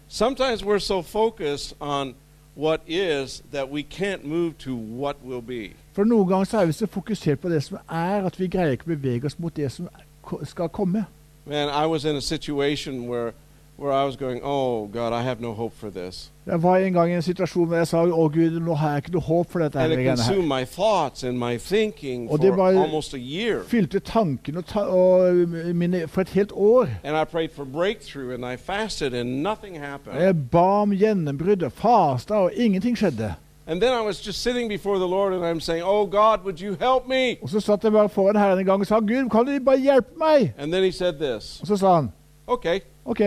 [0.08, 2.16] Sometimes we're so focused on
[2.56, 5.74] what is that we can't move to what will be.
[5.94, 8.78] For noen ganger så er vi så fokusert på det som er, at vi greier
[8.78, 9.90] ikke å bevege oss mot det som
[10.44, 11.06] skal komme.
[11.46, 13.34] Man, I was in a situation where,
[13.78, 16.30] where I was going, oh, God, I have no hope for this.
[16.48, 19.04] Jeg var en gang i en situasjon hvor jeg sa å Gud, nå har jeg
[19.04, 19.80] ikke noe håp for dette.
[19.80, 19.98] her, Og det
[23.20, 23.64] year.
[23.68, 24.86] Fylte tankene ta
[25.74, 26.88] mine for et helt år.
[29.78, 30.22] Happened.
[30.22, 33.36] Jeg ba om gjennombrudd og fasta, og ingenting skjedde.
[33.70, 36.62] And then I was just sitting before the Lord and I'm saying, Oh God, would
[36.62, 37.38] you help me?
[37.42, 39.80] Og så satt jeg bare foran Herren en gang og sa Gud, kan du bare
[39.80, 40.54] hjelpe meg?
[40.58, 42.12] And then he said this Og så sa han
[42.48, 43.22] Okay, OK,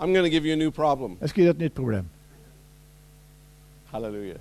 [0.00, 1.16] I'm going to give you a new problem.
[1.20, 2.08] jeg skal gi deg et nytt problem.
[3.92, 4.38] Hallelujah.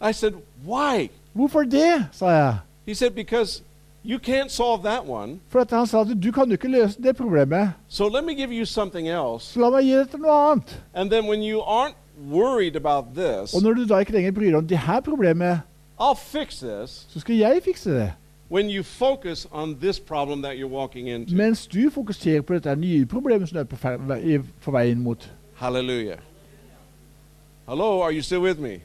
[0.00, 0.32] I said,
[0.66, 1.08] Why?
[1.32, 2.06] Hvorfor det?
[2.12, 2.56] sa jeg.
[2.86, 3.62] He said, Because
[4.04, 5.40] you can't solve that one.
[5.48, 8.34] For at han sa at du kan jo ikke løse det problemet, So let me
[8.34, 9.44] give you something else.
[9.52, 10.82] så la meg gi deg noe annet.
[10.94, 11.94] And then when you aren't
[12.30, 15.60] worried about this, Og når du da ikke lenger bryr deg om det her problemet,
[16.00, 18.12] I'll fix this så skal jeg fikse det.
[18.50, 21.34] when you focus on this problem that you're walking into.
[21.36, 25.30] Mens du fokuserer på dette nye problemet som du er på, vei- på inn mot.
[25.54, 26.18] Hallelujah.
[27.66, 28.80] Hello, are you still with me?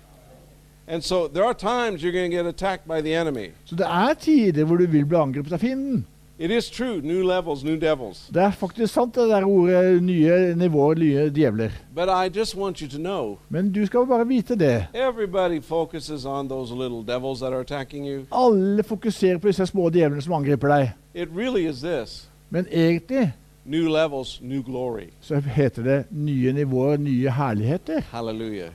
[0.88, 3.52] And so there are times you're going to get attacked by the enemy.
[3.66, 6.06] Så det er tider hvor du vil bli angrepet av fienden.
[6.40, 8.30] It is true, new levels, new devils.
[8.34, 11.70] Det er faktisk sant, det der ordet nye nivåer, nye djevler.
[11.96, 14.86] But I just want you to know Men du skal bare vite det.
[14.94, 18.26] everybody focuses on those little devils that are attacking you.
[18.32, 20.92] Alle fokuserer på disse små djevlene som angriper deg.
[21.14, 23.34] It really is this Men egentlig
[23.70, 25.10] new levels, new glory.
[25.22, 28.02] så heter det nye nivåer, nye herligheter.
[28.12, 28.72] Hallelujah.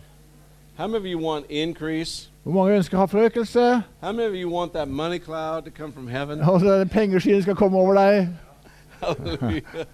[0.76, 2.28] How many of you want increase?
[2.42, 3.82] Hvor mange ønsker å ha forøkelse?
[4.02, 6.40] How many of you want that money cloud to come from heaven?
[6.40, 8.28] Og så den pengeskyene skal komme over deg.
[9.00, 9.86] Hallelujah.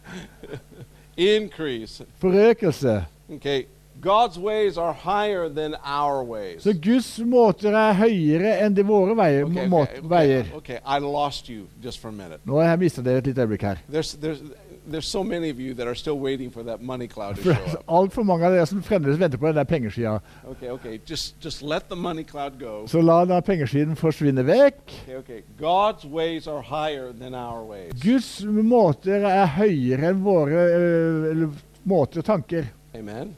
[1.37, 2.05] increase.
[2.19, 3.05] Forøkelse.
[3.35, 3.65] Okay.
[4.01, 6.63] God's ways are higher than our ways.
[6.63, 9.45] Så Guds måter er høyere enn de våre veier.
[9.45, 10.79] Okay, okay, okay, okay.
[10.87, 12.41] I lost you just for a minute.
[12.45, 13.83] Nå har jeg mista dere et lite øyeblikk her.
[13.93, 14.41] There's, there's,
[14.87, 17.51] there's so many of you that are still waiting for that money cloud to show
[17.53, 17.85] up.
[17.89, 20.19] Altfor mange av dere som fremdeles venter på den der pengeskya.
[20.49, 20.99] Okay, okay.
[21.11, 22.87] Just, just let the money cloud go.
[22.87, 24.81] Så la den pengeskyen forsvinne vekk.
[25.03, 25.41] Okay, okay.
[25.59, 27.93] God's ways are higher than our ways.
[28.03, 31.49] Guds måter er høyere enn våre øh,
[31.85, 32.65] måter og tanker.
[32.95, 33.37] Amen.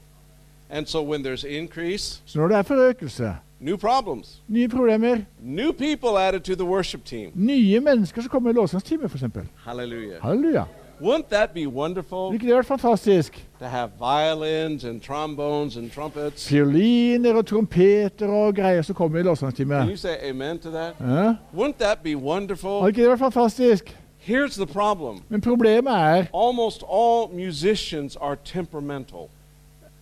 [0.70, 5.72] And so when there's increase, Så når det er forøkelse, new problems, nye problemer, new
[5.72, 7.30] people added to the worship team.
[7.34, 9.22] nye mennesker som kommer i lovsangstimen, f.eks.
[9.66, 10.20] Halleluja.
[10.22, 10.64] Halleluja.
[11.00, 13.46] Wouldn't that be wonderful ikke det vært fantastisk?
[13.58, 16.48] to have violins and trombones and trumpets?
[16.48, 19.22] Fioliner og trompeter og greier som kommer i
[19.64, 20.94] Can you say amen to that?
[21.00, 21.34] Ja?
[21.54, 22.88] Wouldn't that be wonderful?
[22.88, 23.96] ikke det vært fantastisk?
[24.26, 25.20] Here's the problem.
[25.28, 29.28] Men problemet er Almost all musicians are temperamental.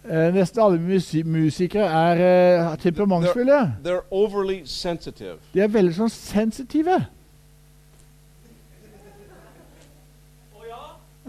[0.04, 3.74] eh, nesten alle musi musikere er eh, temperamentsfulle.
[3.84, 5.36] They're overly sensitive.
[5.54, 7.06] De er veldig sånn sensitive.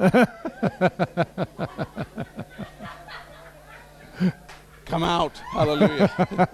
[4.85, 5.31] Come out.
[5.53, 6.09] Hallelujah.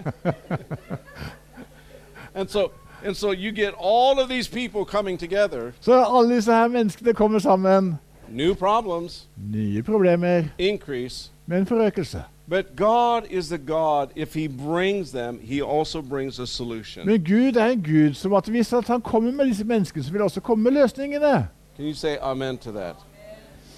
[2.34, 2.70] and so
[3.04, 7.14] and so you get all of these people coming together, Så alle disse her menneskene
[7.14, 7.98] kommer sammen.
[8.28, 11.30] new problems, Nye problemer, increase.
[11.46, 12.22] men forøkelse.
[12.48, 17.06] But God is the God, if He brings them, He also brings a solution.
[17.06, 20.12] Men Gud er en Gud som at hvis at han kommer med disse menneskene, så
[20.12, 21.48] vil også komme med løsningene.
[21.76, 22.94] Can you say amen to that?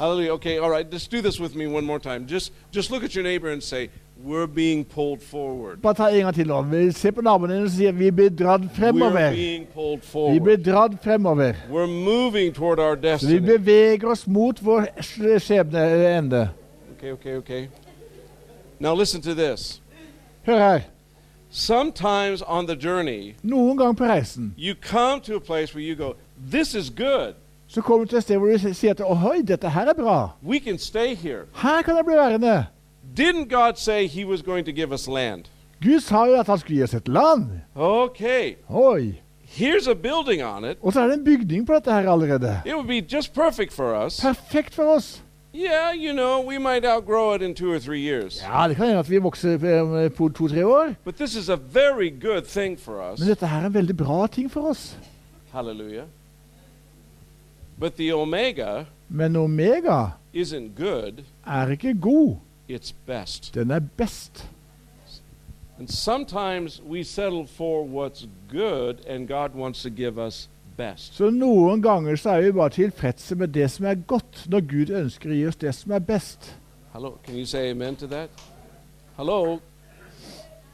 [0.01, 0.33] Hallelujah.
[0.33, 2.27] Okay, all right, just do this with me one more time.
[2.27, 3.91] Just just look at your neighbor and say,
[4.25, 5.81] We're being pulled forward.
[5.83, 6.47] Bare ta en gang til.
[6.47, 6.63] nå.
[6.63, 10.41] Vi ser på naboen din og sier vi blir dratt We're being pulled Vi forward.
[10.43, 11.53] blir dratt fremover.
[11.71, 13.47] We're moving toward our Så vi destiny.
[13.47, 16.41] beveger oss mot vår skjebneende.
[16.41, 17.69] Eh, okay, okay, okay.
[18.79, 19.81] Now listen to this.
[20.47, 20.81] Hør her.
[21.51, 25.95] Sometimes on the journey, Noen gang på reisen you come to a place where you
[25.97, 26.15] go,
[26.51, 27.35] This is good.
[27.71, 30.19] Så kommer du til et sted hvor du sier at ohoi, dette her er bra.
[31.63, 32.67] Her kan jeg bli værende.
[33.17, 35.45] Didn't God say He was going to give us land?
[35.83, 37.47] Gud sa jo at han skulle gi oss et land.
[37.75, 38.55] Okay.
[38.69, 39.21] Oi.
[39.45, 40.79] Here's a building on it.
[40.83, 42.61] Og så er det en bygning på dette her allerede.
[42.67, 44.21] It would be just perfect for us.
[44.21, 45.23] Perfekt for oss.
[45.55, 48.43] Yeah, you know, we might outgrow it in two or three years.
[48.43, 49.55] Ja, det kan hende at vi vokser
[50.05, 50.95] eh, på to-tre år.
[51.05, 53.19] But this is a very good thing for us.
[53.21, 54.97] Men dette her er en veldig bra ting for oss.
[55.53, 56.05] Hallelujah.
[57.81, 62.37] But the Omega Men Omega isn't good, er ikke god.
[62.69, 63.55] it's best.
[63.55, 64.49] Den er best.
[65.79, 71.15] And sometimes we settle for what's good, and God wants to give us best.
[71.17, 74.91] Så noen ganger så er vi bare tilfredse med det som er godt, når Gud
[74.97, 76.57] ønsker å gi oss det som er best.
[76.93, 78.31] Hello, can you say amen to that?
[79.17, 79.59] Hello?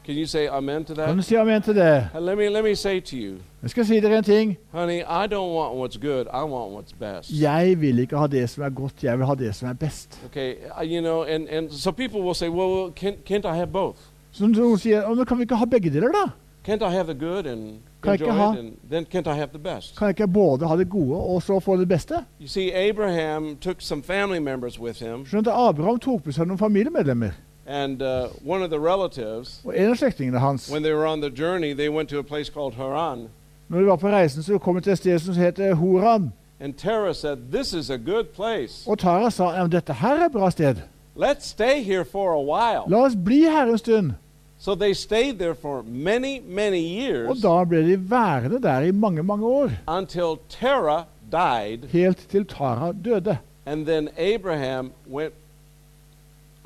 [0.07, 2.09] Can you say amen to Kan du si amen til det?
[2.19, 4.57] Let me let me say to you, Jeg skal si dere en ting.
[4.71, 6.25] honey, I don't want what's good.
[6.33, 7.41] I want what's best.
[7.41, 10.21] Jeg vil ikke ha det som er godt, jeg vil ha det som er best.
[10.25, 13.55] Okay, uh, you know, and and so people will say, well, well can, can't I
[13.57, 13.97] have both?
[14.31, 16.25] Så noen sier «Å, men kan vi ikke ha begge deler, da?
[16.67, 19.27] Can't I have the good and Kan jeg enjoy ikke ha- it, and then can't
[19.27, 19.97] I have the best?
[19.97, 22.13] Kan jeg ikke både ha det gode og så få det beste?
[22.41, 26.47] You see, Abraham took some family members with him, Skjønner du, Abraham tok med seg
[26.47, 27.31] noen familiemedlemmer.
[27.67, 31.89] And uh, one of the relatives, Og hans when they were on the journey, they
[31.89, 33.27] went to a place called Haran.
[33.69, 36.31] Når de var på reisen, så kom de til et sted som heter Horan.
[36.59, 38.87] And Tara said, This is a good place.
[38.87, 40.75] Og Tara sa ja, dette her er et bra sted.
[41.15, 42.83] Let's stay here for a while.
[42.87, 44.11] La oss bli her en stund.
[44.59, 48.91] So they stayed there for many, many Og years da ble de værende der i
[48.91, 49.71] mange, mange år.
[49.87, 51.87] until Tara died.
[51.89, 53.37] Helt til Tara døde.
[53.65, 55.33] And then Abraham went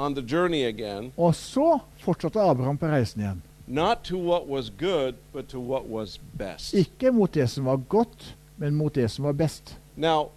[0.05, 3.41] on the journey again, Og så fortsatte Abraham på reisen igjen.
[3.67, 6.73] not to what was good, but to what was best.
[6.73, 9.77] Ikke mot det som var godt, men mot det som var best.
[9.95, 10.29] Now,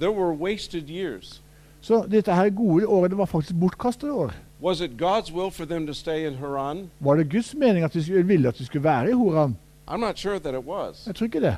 [0.00, 1.42] there were wasted years.
[1.80, 4.32] Så dette her gode året det var faktisk bortkastede år.
[4.62, 6.90] Was it God's will for them to stay in Haran?
[7.00, 9.56] Var det Guds mening at de skulle, ville at de skulle være i Horan?
[9.88, 11.06] I'm not sure that it was.
[11.06, 11.56] Jeg tror ikke det.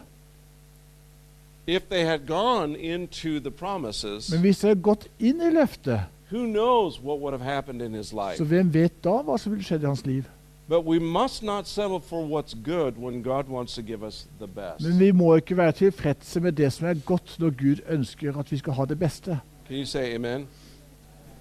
[1.66, 6.00] If they had gone into the promises, Men hvis de hadde gått inn i løftet,
[6.32, 8.44] who knows what would have happened in his så life?
[8.44, 10.24] hvem vet da hva som ville skjedd i hans liv?
[10.68, 14.46] But we must not settle for what's good when God wants to give us the
[14.46, 14.80] best.
[14.80, 18.52] Men vi må ikke være tilfredse med det som er godt, når Gud ønsker at
[18.52, 19.40] vi skal ha det beste.
[19.66, 20.46] Can you say amen?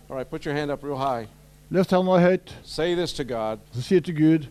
[0.10, 1.28] All right, put your hand up real high.
[1.70, 4.48] Løft hånda høyt, Say this to God så sier til Gud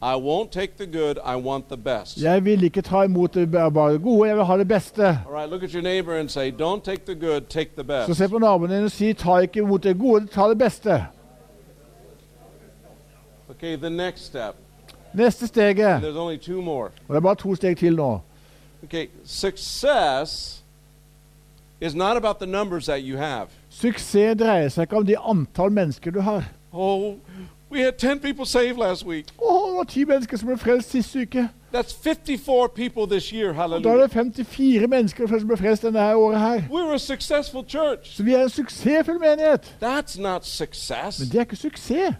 [0.00, 2.22] good, I want the best.
[2.22, 5.20] Jeg vil ikke ta imot det bare gode, jeg vil ha det beste.
[5.26, 6.50] Right, say,
[7.06, 10.48] the good, Så se på naboen din og si ta ikke imot det gode, ta
[10.48, 11.06] det beste.
[13.50, 13.76] Okay.
[15.14, 16.32] Neste steget, og
[17.08, 18.20] det er bare to steg til nå.
[18.84, 20.62] Okay, success
[21.80, 23.48] is not about the numbers that you have.
[23.70, 26.44] Suksess dreier seg ikke om de antall mennesker du har.
[26.72, 27.14] Oh,
[27.70, 29.26] we had 10 people saved last week.
[29.26, 31.48] Det var ti mennesker som ble frelst sist uke.
[31.74, 33.48] That's 54 people this year.
[33.50, 34.02] Og da er Hallelujah.
[34.02, 34.10] det
[34.46, 36.60] 54 mennesker som ble frelst denne året her.
[36.70, 38.16] We're a successful church.
[38.16, 39.76] Så vi er en suksessfull menighet.
[39.82, 41.20] That's not success.
[41.20, 42.14] Men det er ikke suksess.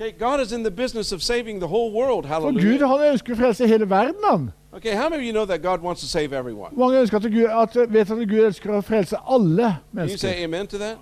[0.00, 2.26] Okay, God is in the business of saving the whole world.
[2.26, 2.88] For Gud Hallelujah.
[2.88, 4.14] han ønsker å frelse hele verden.
[4.30, 4.50] han.
[4.76, 6.70] Okay, how many of you know that God wants to save everyone?
[6.76, 7.44] Mange ønsker at Gud,
[7.78, 10.18] at, vet at Gud ønsker å frelse alle Can you mennesker.
[10.18, 10.96] say amen to that?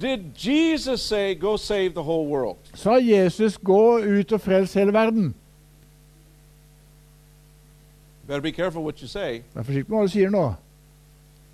[0.00, 2.56] Did Jesus say, Go save the whole world?
[2.74, 5.34] Sa Jesus 'gå ut og frels hele verden'?
[8.26, 9.42] Better be careful what you say.
[9.54, 10.54] Vær forsiktig med hva du sier nå.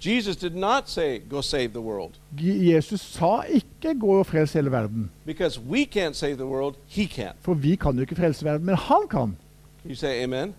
[0.00, 2.12] Jesus did not say, Go save the world.
[2.38, 5.08] Jesus sa ikke 'gå og frels hele verden'.
[5.24, 7.32] Because we can't save the world, He can.
[7.40, 9.36] For vi kan jo ikke frelse verden, men han kan.
[9.82, 10.54] Can you say amen?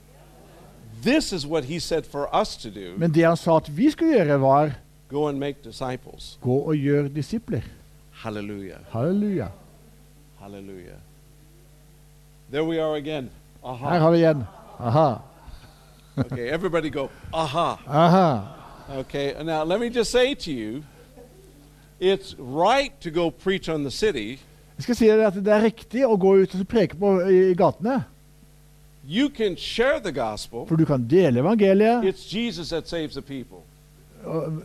[1.04, 3.90] This is what He said for us to do Men det han sa at vi
[3.90, 4.72] skulle gjøre, var
[5.10, 6.40] go and make disciples.
[6.42, 7.77] 'gå og gjør disipler'.
[8.24, 8.80] Hallelujah.
[8.92, 9.52] Halleluja.
[10.40, 11.00] Hallelujah.
[12.52, 13.30] There we are again.
[13.64, 14.44] Her har vi igjen.
[14.80, 15.22] Aha.
[16.18, 17.80] Okay, everybody go, aha.
[17.88, 18.56] Aha.
[19.00, 20.84] Okay, now let me just say to you
[22.00, 24.40] it's right to go preach on the city.
[24.78, 27.56] Jeg skal si at det er riktig å gå ut og preke på i, i
[27.58, 28.04] gatene.
[29.08, 30.66] You can share the gospel.
[30.68, 32.04] For du kan dele evangeliet.
[32.04, 33.64] It's Jesus that saves the people.
[34.26, 34.62] Og-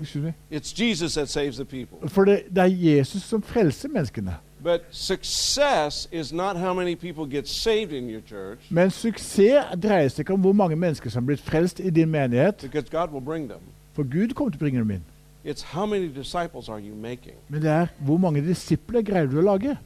[0.50, 2.08] It's Jesus that saves the people.
[2.08, 4.34] For det, det er Jesus som frelser menneskene.
[4.62, 10.08] But success is not how many people get saved in your church, Men suksess dreier
[10.08, 12.56] seg ikke om hvor mange mennesker som er blitt frelst i din menighet.
[12.62, 13.60] because God will bring them.
[13.92, 15.02] For Gud kommer til å bringe dem inn.
[15.44, 17.34] It's how many disciples are you making?
[17.48, 19.76] Men det er hvor mange disipler greier du å lage?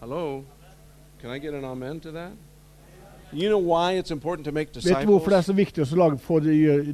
[0.00, 0.42] Hello?
[1.20, 2.32] Can I get an amen to that?
[3.34, 5.84] You know why it's important to make Vet du hvorfor det er så viktig å
[5.96, 6.92] lage, få de gjøre-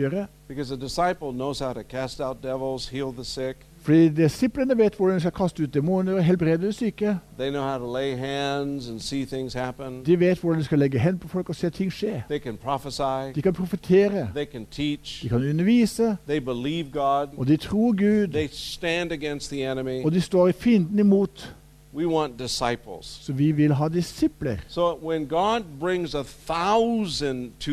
[0.00, 0.26] gjøre?
[0.48, 2.88] Because a disciple knows how to cast out devils,
[3.24, 3.56] sick.
[3.82, 7.18] Fordi disiplene vet hvordan de skal kaste ut demoner og helbrede de syke.
[7.38, 9.24] They know how to lay hands and see.
[10.06, 12.22] De vet hvordan de skal legge hendene på folk og se ting skje.
[12.28, 12.58] They can.
[13.34, 15.20] De kan profetere, They can teach.
[15.22, 16.40] de kan undervise, They
[16.92, 17.28] God.
[17.36, 18.32] og de tror Gud.
[18.32, 19.12] They stand
[19.48, 20.04] the enemy.
[20.04, 21.54] Og de står i fienden imot.
[21.98, 23.06] We want disciples.
[23.22, 24.56] Så vi vil ha disipler.
[24.68, 27.72] So when God brings a thousand to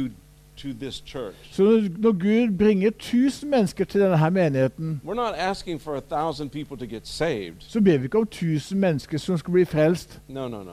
[0.57, 5.33] to this church, Så når- Gud bringer tusen mennesker til denne her menigheten, we're not
[5.37, 7.55] asking for a thousand people to get saved.
[7.59, 10.19] så ber vi ikke om tusen mennesker som skal bli frelst.
[10.27, 10.71] No, no, no, no,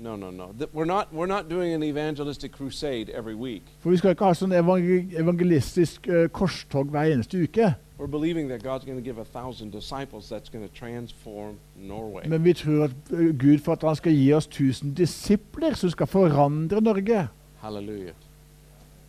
[0.00, 0.44] no, no, no, no.
[0.60, 3.62] Th- We're not we're not doing an evangelistic crusade every week.
[3.80, 7.74] For vi skal ikke ha sånn evangelistisk uh, korstog hver eneste uke.
[7.98, 12.28] We're believing that God's going to give a thousand disciples that's going to transform Norway.
[12.28, 15.90] Men vi tror at eh, Gud for at han skal gi oss tusen disipler som
[15.90, 17.28] skal forandre Norge.
[17.60, 18.14] Hallelujah.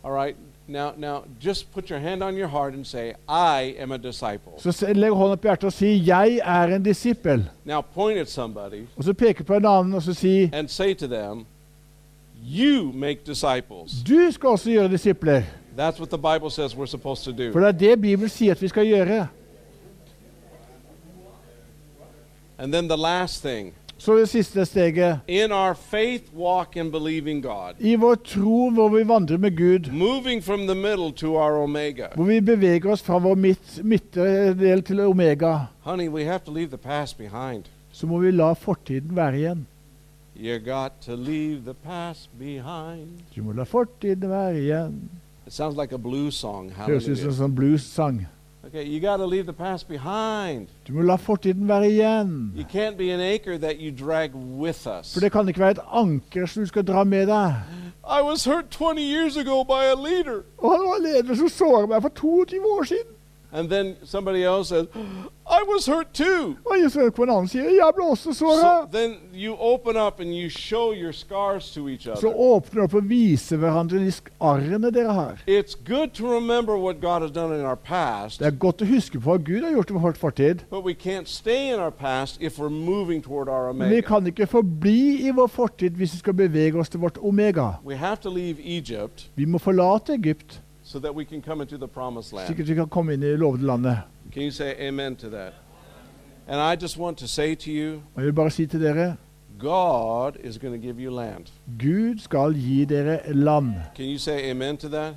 [0.02, 0.36] All right.
[0.66, 4.52] Now, now, just put your hand on your heart and say, "I am a disciple."
[4.58, 7.42] Så legg hånda på hjertet og si 'Jeg er en disippel'.
[7.64, 10.94] Now, point at somebody Og så peke på en annen og så si and say
[10.94, 11.46] to them,
[12.42, 15.42] "You make disciples." 'Du skal også gjøre disipler'.
[15.76, 17.52] That's what the Bible says we're supposed to do.
[17.52, 19.26] For det er det Bibelen sier at vi skal gjøre.
[22.58, 25.18] And then the last thing, Så det siste steget.
[25.28, 29.92] in our faith walk in believing God, I vår tro hvor vi vandrer med Gud,
[29.92, 32.06] moving from the middle to our omega.
[32.14, 36.68] hvor vi beveger oss fra vår midt, midtdel til omega, Honey, we have to leave
[36.68, 37.64] the past behind.
[37.92, 39.66] så må vi la fortiden være igjen.
[40.36, 43.08] You got to leave the past behind.
[43.36, 45.10] Du må la fortiden være igjen.
[45.50, 46.70] It sounds like a blues song.
[46.70, 48.20] Høres ut som en sånn blues-sang.
[48.68, 50.68] Okay, you got to leave the past behind.
[50.86, 52.52] Du må la fortiden være igjen.
[52.54, 55.10] You can't be an anchor that you drag with us.
[55.12, 57.58] For det kan ikke være et anker som du skal dra med deg.
[58.06, 60.44] I was hurt 20 years ago by a leader.
[60.58, 63.10] Og han var leder som såret meg for 22 år siden.
[63.52, 64.86] And then somebody else says,
[65.46, 66.56] I was hurt too.
[68.24, 72.28] Så So then you open up and you show your scars to each Så other.
[72.38, 75.38] åpner opp og viser hverandre de arrene dere har.
[75.48, 78.86] It's good to remember what God has done in our past, Det er godt å
[78.86, 80.62] huske på hva Gud har gjort i vår fortid.
[80.70, 84.06] but we can't stay in our past if we're moving toward our Men vi omega.
[84.06, 87.70] kan ikke forbli i vår fortid hvis vi skal bevege oss til vårt omega.
[87.84, 90.60] We have to leave Egypt Vi må forlate Egypt,
[90.90, 92.60] so that we can come into the promised slik land.
[92.60, 93.98] at vi kan komme inn i lovede landet.
[94.32, 95.52] Can you say amen to that?
[96.48, 99.16] And I just want to say to you, Og jeg vil bare si til dere
[99.58, 101.46] God is going to give you land.
[101.78, 103.74] Gud skal gi dere land.
[103.94, 105.14] Can you say amen to that?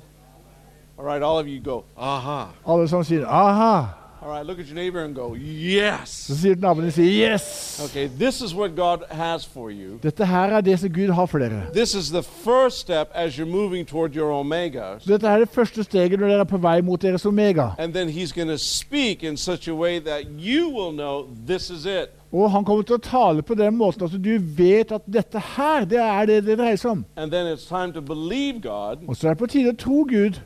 [0.98, 2.46] All right, all of you go, aha.
[2.68, 3.86] Alle som sier 'aha',
[4.24, 6.08] All right, look at your neighbor and go, yes.
[6.08, 7.84] så sier naboen din sier 'yes'.
[7.84, 9.98] Okay, this is what God has for you.
[10.02, 11.66] Dette her er det som Gud har for dere.
[11.74, 14.98] This is the first step as you're moving toward your omega.
[15.06, 17.68] Dette er det første steget når dere er på vei mot deres omega.
[17.78, 21.70] And then He's going to speak in such a way that you will know this
[21.70, 22.08] is it.
[22.34, 25.84] Og han kommer til å tale på den måten at du vet at dette her,
[25.86, 27.04] det er det det dreier seg om.
[27.14, 30.40] God Og så er det på tide å tro Gud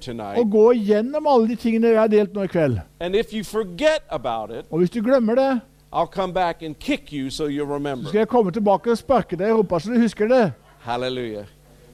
[0.00, 0.38] tonight.
[0.38, 2.80] og gå gjennom alle de tingene jeg har delt nå i kveld.
[3.00, 3.32] It,
[4.70, 5.60] Og hvis du glemmer det,
[7.12, 10.28] you so så skal jeg komme tilbake og sparke deg i rumpa så du husker
[10.28, 10.52] det.
[10.84, 11.44] Halleluja.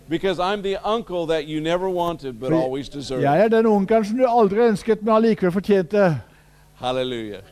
[0.08, 3.22] Because I'm the uncle that you never wanted but always deserved.
[3.22, 6.20] Jeg er den onkelen som du aldri ønsket, men allikevel fortjente.
[6.80, 7.42] Hallelujah.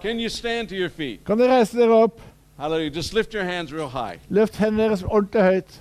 [0.00, 1.24] Can you stand to your feet?
[1.24, 2.20] Kan dere reise dere opp?
[2.58, 2.90] Hallelujah.
[2.90, 4.18] Just lift your hands real high.
[4.30, 5.80] Løft hendene deres ordentlig høyt.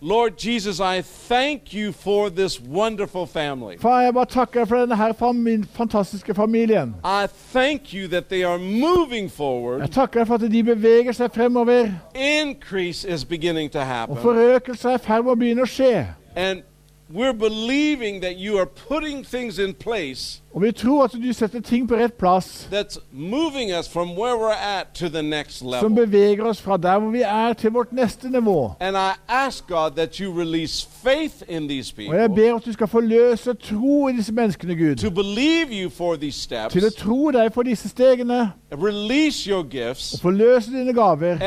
[0.00, 3.76] Lord Jesus, I thank you for this wonderful family.
[3.78, 5.12] Far, jeg bare takker for denne her
[5.76, 6.94] fantastiske familien.
[7.04, 9.88] I thank you that they are moving Jeg forward.
[9.92, 14.16] takker for at de beveger seg fremover, Increase is beginning to og happen.
[14.16, 16.06] forøkelse er i ferd med å begynne å skje.
[16.36, 16.62] And
[17.10, 21.60] we're believing that you are putting things in place Og vi tror at du setter
[21.60, 22.68] ting på rett plass,
[25.80, 28.72] som beveger oss fra der hvor vi er, til vårt neste nivå.
[32.08, 34.96] Og jeg ber at du skal forløse tro i disse menneskene, Gud.
[36.32, 40.12] steps, Til å tro deg for disse stegene, Og få gifts.
[40.14, 41.38] og forløse dine gaver.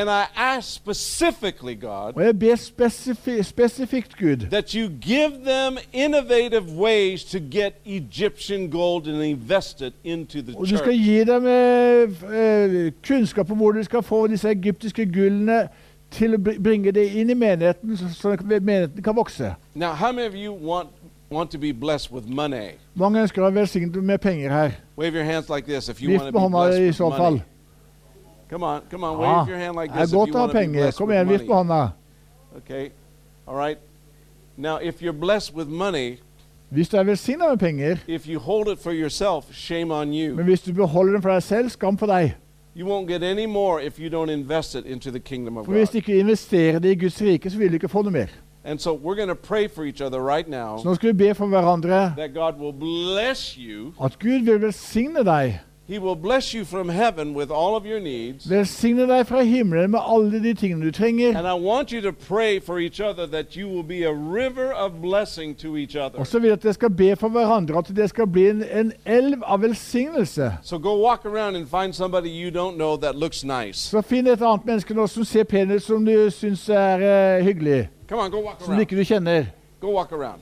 [1.81, 7.73] God, Og jeg ber spesifi spesifikt, Gud, at du gir dem innovative ways to get
[7.85, 13.51] Egyptian gold and invest it into the og du skal gi dem eh, eh, kunnskap
[13.51, 15.67] om hvor du skal få disse egyptiske gullene
[16.11, 19.53] til å bringe det inn i menigheten, så, menigheten kan vokse.
[19.75, 20.89] Now, how many of you want
[21.31, 22.71] want to be blessed with money?
[22.95, 24.71] Mange ønsker å være velsignet med penger her.
[24.97, 27.41] Wave your hands like this if you Lift med hånda i så fall.
[28.49, 30.67] Come on, come on, Ja, wave your hand like this if you want to be
[30.67, 31.91] blessed Kom igjen, vift på hånda.
[32.57, 32.89] Okay,
[33.47, 33.77] all right.
[34.57, 36.17] Now, if you're blessed with money,
[36.71, 40.35] Hvis du er velsigna med penger, if you hold it for yourself, shame on you.
[40.35, 42.35] men hvis du beholder dem for deg selv, skam på deg.
[42.77, 45.71] You won't get any more if you don't invest it into the kingdom of For
[45.71, 48.27] hvis du ikke investerer det i Guds rike, så vil du ikke få noe mer.
[48.63, 51.13] And so we're going to pray for each other right now Så nå skal vi
[51.13, 53.93] be for hverandre that God will bless you.
[54.03, 55.59] at Gud vil velsigne deg.
[55.89, 58.45] He will bless you from heaven with all of your needs.
[58.49, 61.35] Velsigne deg fra himmelen med alle de tingene du trenger.
[61.37, 64.71] And I want you to pray for each other that you will be a river
[64.71, 66.19] of blessing to each other.
[66.19, 68.63] Og så vil jeg at dere skal be for hverandre at det skal bli en,
[68.63, 70.51] en elv av velsignelse.
[70.61, 73.79] So go walk around and find somebody you don't know that looks nice.
[73.89, 77.43] Så finn et annet menneske nå som ser pen ut, som du syns er eh,
[77.45, 77.89] hyggelig.
[78.09, 78.81] Come on, go walk Som around.
[78.81, 79.45] ikke du kjenner.
[79.81, 80.41] Go walk around.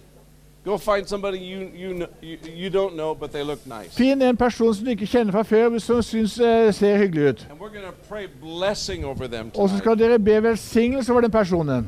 [0.68, 2.07] Go find somebody you you
[2.43, 3.95] you, don't know, but they look nice.
[3.95, 7.30] Finn en person som du ikke kjenner fra før, men som syns uh, ser hyggelig
[7.30, 7.45] ut.
[7.49, 11.22] And we're going to pray blessing over them Og så skal dere be velsignelse over
[11.22, 11.88] den personen.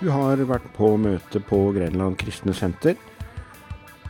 [0.00, 2.94] Du har vært på møte på Grenland kristne senter.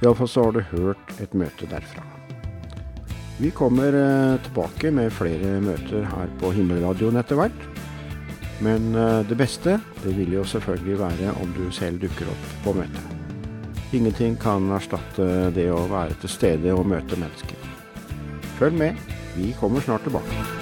[0.03, 2.05] Iallfall så har du hørt et møte derfra.
[3.41, 7.72] Vi kommer eh, tilbake med flere møter her på Himmelradioen etter hvert.
[8.63, 12.77] Men eh, det beste det vil jo selvfølgelig være om du selv dukker opp på
[12.79, 13.19] møtet.
[13.93, 17.71] Ingenting kan erstatte det å være til stede og møte mennesker.
[18.57, 20.62] Følg med, vi kommer snart tilbake.